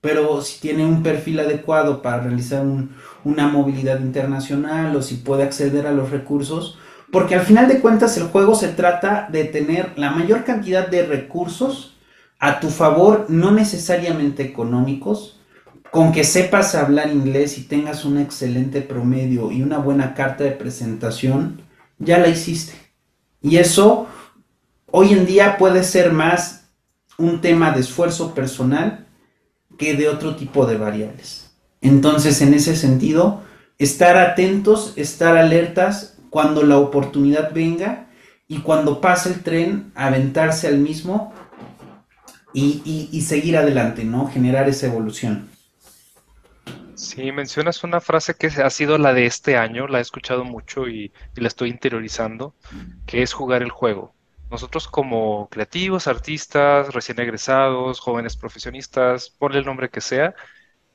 [0.00, 5.42] Pero si tiene un perfil adecuado para realizar un, una movilidad internacional o si puede
[5.42, 6.78] acceder a los recursos,
[7.12, 11.06] porque al final de cuentas el juego se trata de tener la mayor cantidad de
[11.06, 11.96] recursos
[12.38, 15.40] a tu favor, no necesariamente económicos,
[15.90, 20.50] con que sepas hablar inglés y tengas un excelente promedio y una buena carta de
[20.50, 21.62] presentación,
[21.98, 22.74] ya la hiciste.
[23.40, 24.08] Y eso
[24.90, 26.68] hoy en día puede ser más
[27.18, 29.06] un tema de esfuerzo personal
[29.78, 31.50] que de otro tipo de variables.
[31.80, 33.42] Entonces, en ese sentido,
[33.78, 38.08] estar atentos, estar alertas cuando la oportunidad venga
[38.46, 41.32] y cuando pase el tren, aventarse al mismo
[42.52, 44.28] y, y, seguir adelante, ¿no?
[44.28, 45.48] Generar esa evolución.
[46.94, 50.86] Sí, mencionas una frase que ha sido la de este año, la he escuchado mucho
[50.86, 52.54] y, y, la estoy interiorizando,
[53.06, 54.14] que es jugar el juego.
[54.50, 60.34] Nosotros como creativos, artistas, recién egresados, jóvenes profesionistas, ponle el nombre que sea,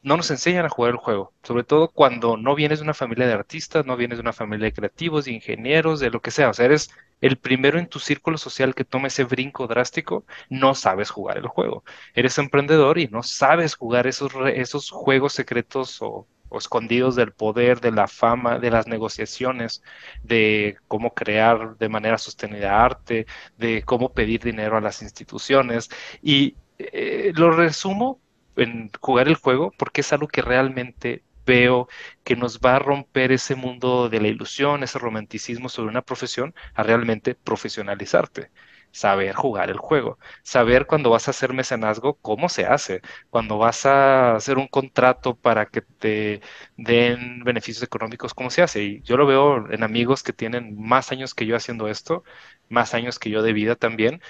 [0.04, 3.28] no nos enseñan a jugar el juego, sobre todo cuando no vienes de una familia
[3.28, 6.49] de artistas, no vienes de una familia de creativos, de ingenieros, de lo que sea.
[6.49, 6.91] O sea, eres
[7.22, 11.47] el primero en tu círculo social que toma ese brinco drástico, no sabes jugar el
[11.47, 11.84] juego.
[12.16, 16.28] Eres emprendedor y no sabes jugar esos, esos juegos secretos o
[16.58, 19.84] escondidos del poder, de la fama, de las negociaciones,
[20.24, 23.26] de cómo crear de manera sostenida arte,
[23.58, 25.89] de cómo pedir dinero a las instituciones.
[26.22, 28.20] Y eh, lo resumo
[28.56, 31.88] en jugar el juego porque es algo que realmente veo
[32.24, 36.54] que nos va a romper ese mundo de la ilusión, ese romanticismo sobre una profesión,
[36.76, 38.52] a realmente profesionalizarte.
[38.93, 43.86] Saber jugar el juego, saber cuando vas a hacer mecenazgo cómo se hace, cuando vas
[43.86, 46.41] a hacer un contrato para que te
[46.76, 48.84] den beneficios económicos, cómo se hace.
[48.84, 52.24] Y yo lo veo en amigos que tienen más años que yo haciendo esto,
[52.68, 54.22] más años que yo de vida también,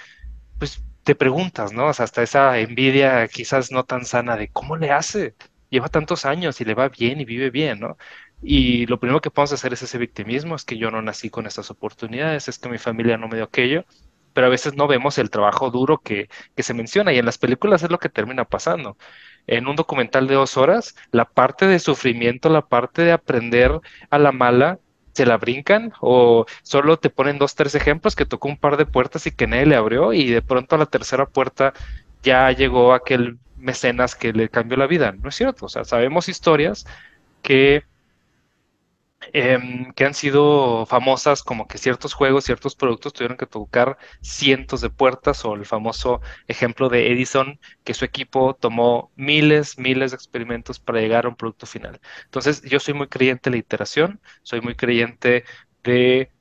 [0.59, 1.87] pues te preguntas, ¿no?
[1.87, 5.35] O sea, hasta esa envidia quizás no tan sana de cómo le hace.
[5.69, 7.97] Lleva tantos años y le va bien y vive bien, ¿no?
[8.41, 11.47] Y lo primero que podemos hacer es ese victimismo, es que yo no nací con
[11.47, 13.85] estas oportunidades, es que mi familia no me dio aquello
[14.33, 17.83] pero a veces no vemos el trabajo duro que, se menciona y en las películas
[17.83, 18.97] es lo que termina pasando.
[19.47, 23.79] En un documental de dos horas, la parte de sufrimiento, la parte de aprender
[24.09, 24.79] a la mala,
[25.14, 28.86] se la brincan o solo te ponen dos, tres ejemplos que tocó un par de
[28.86, 31.74] puertas y que nadie le abrió y de pronto a la tercera puerta
[32.24, 35.12] ya llegó aquel mecenas que le cambió la vida.
[35.12, 36.86] No es cierto, o sea, sabemos historias
[37.41, 37.84] que
[39.34, 44.82] Em, que han sido famosas como que ciertos juegos, ciertos productos tuvieron que tocar cientos
[44.82, 50.15] de puertas o el famoso ejemplo de Edison, que su equipo tomó miles, miles de
[50.15, 52.01] experimentos para llegar a un producto final.
[52.25, 55.45] Entonces, yo soy muy creyente de la iteración, soy muy creyente
[55.84, 56.32] de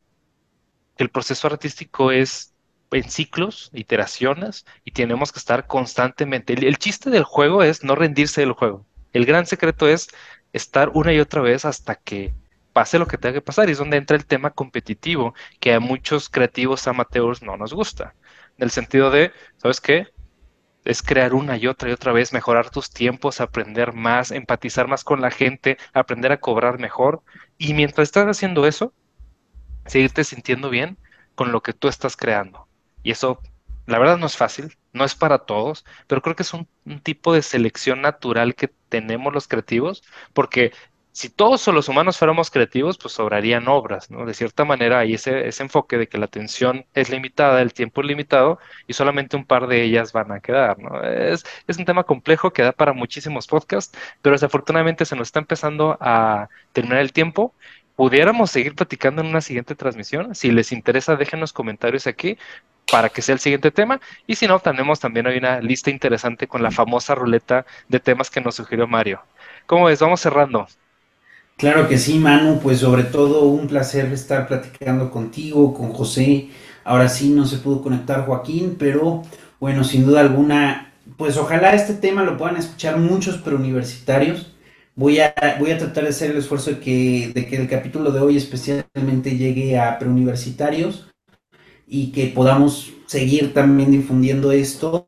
[0.97, 2.55] que el proceso artístico es
[2.91, 6.55] en ciclos, iteraciones, y tenemos que estar constantemente.
[6.55, 8.87] el chiste del juego es no rendirse del juego.
[9.13, 10.09] El gran secreto es
[10.53, 12.35] estar una y otra vez hasta que
[12.73, 13.69] pase lo que tenga que pasar.
[13.69, 18.15] Y es donde entra el tema competitivo, que a muchos creativos amateurs no nos gusta.
[18.59, 20.09] En el sentido de, ¿sabes qué?
[20.85, 25.05] Es crear una y otra y otra vez, mejorar tus tiempos, aprender más, empatizar más
[25.05, 27.23] con la gente, aprender a cobrar mejor.
[27.59, 28.95] Y mientras estás haciendo eso,
[29.87, 30.99] seguirte sintiendo bien
[31.35, 32.69] con lo que tú estás creando.
[33.03, 33.41] Y eso,
[33.87, 37.01] la verdad, no es fácil, no es para todos, pero creo que es un, un
[37.01, 40.03] tipo de selección natural que tenemos los creativos,
[40.33, 40.73] porque
[41.13, 44.25] si todos los humanos fuéramos creativos, pues sobrarían obras, ¿no?
[44.25, 48.07] De cierta manera hay ese, enfoque de que la atención es limitada, el tiempo es
[48.07, 51.03] limitado y solamente un par de ellas van a quedar, ¿no?
[51.03, 51.45] Es,
[51.79, 56.49] un tema complejo que da para muchísimos podcasts, pero desafortunadamente se nos está empezando a
[56.73, 57.55] terminar el tiempo.
[57.97, 60.35] Pudiéramos seguir platicando en una siguiente transmisión.
[60.35, 62.39] Si les interesa, déjenos comentarios aquí
[62.91, 64.01] para que sea el siguiente tema.
[64.27, 68.31] Y si no, tenemos también hoy una lista interesante con la famosa ruleta de temas
[68.31, 69.23] que nos sugirió Mario.
[69.67, 70.01] ¿Cómo ves?
[70.01, 70.67] Vamos cerrando.
[71.61, 76.49] Claro que sí, Manu, pues sobre todo un placer estar platicando contigo, con José.
[76.85, 79.21] Ahora sí no se pudo conectar Joaquín, pero
[79.61, 84.55] bueno, sin duda alguna, pues ojalá este tema lo puedan escuchar muchos preuniversitarios.
[84.95, 88.11] Voy a, voy a tratar de hacer el esfuerzo de que, de que el capítulo
[88.11, 91.09] de hoy especialmente llegue a preuniversitarios
[91.87, 95.05] y que podamos seguir también difundiendo esto,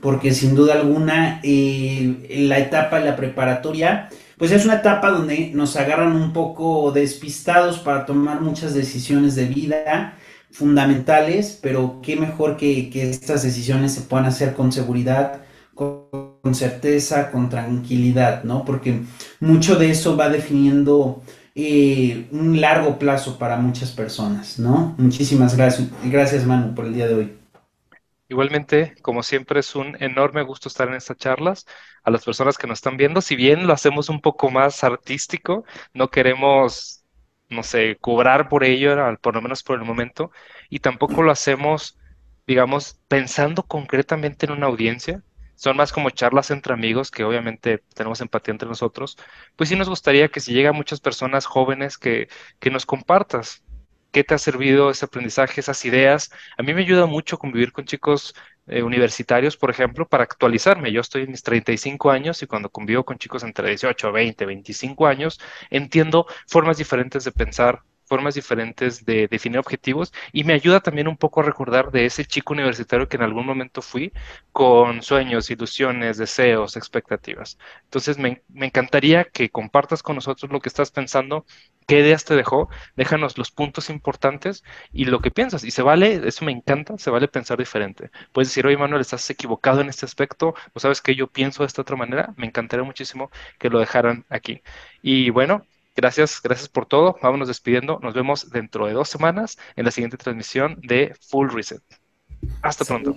[0.00, 4.08] porque sin duda alguna eh, la etapa de la preparatoria
[4.40, 9.44] pues es una etapa donde nos agarran un poco despistados para tomar muchas decisiones de
[9.44, 10.16] vida
[10.50, 15.42] fundamentales, pero qué mejor que, estas decisiones se puedan hacer con seguridad,
[15.74, 18.64] con, certeza, con tranquilidad, ¿no?
[18.64, 19.02] Porque
[19.40, 21.22] mucho de eso va definiendo
[21.54, 24.94] eh, un largo plazo para muchas personas, ¿no?
[24.96, 27.32] Muchísimas gracias, gracias Manu por el día de hoy.
[28.30, 31.66] Igualmente, como siempre, es un enorme gusto estar en estas charlas.
[32.04, 35.64] A las personas que nos están viendo, si bien lo hacemos un poco más artístico,
[35.94, 37.04] no queremos,
[37.48, 40.30] no sé, cobrar por ello, por lo menos por el momento,
[40.68, 41.98] y tampoco lo hacemos,
[42.46, 45.22] digamos, pensando concretamente en una audiencia.
[45.54, 49.18] Son más como charlas entre amigos, que obviamente tenemos empatía entre nosotros.
[49.56, 52.28] Pues sí nos gustaría que si llegan muchas personas jóvenes, que,
[52.58, 53.62] que nos compartas
[54.12, 56.30] ¿Qué te ha servido ese aprendizaje, esas ideas?
[56.58, 58.34] A mí me ayuda mucho convivir con chicos
[58.70, 60.92] eh, universitarios, por ejemplo, para actualizarme.
[60.92, 65.06] Yo estoy en mis 35 años y cuando convivo con chicos entre 18, 20, 25
[65.06, 65.40] años,
[65.70, 71.16] entiendo formas diferentes de pensar, formas diferentes de definir objetivos y me ayuda también un
[71.16, 74.12] poco a recordar de ese chico universitario que en algún momento fui
[74.52, 77.56] con sueños, ilusiones, deseos, expectativas.
[77.84, 81.46] Entonces me, me encantaría que compartas con nosotros lo que estás pensando,
[81.86, 85.64] qué ideas te dejó, déjanos los puntos importantes y lo que piensas.
[85.64, 88.10] Y se vale, eso me encanta, se vale pensar diferente.
[88.32, 91.68] Puedes decir, oye Manuel, estás equivocado en este aspecto, o sabes que yo pienso de
[91.68, 94.62] esta otra manera, me encantaría muchísimo que lo dejaran aquí.
[95.02, 97.16] Y bueno, Gracias, gracias por todo.
[97.22, 97.98] Vámonos despidiendo.
[98.02, 101.82] Nos vemos dentro de dos semanas en la siguiente transmisión de Full Reset.
[102.62, 103.14] Hasta pronto.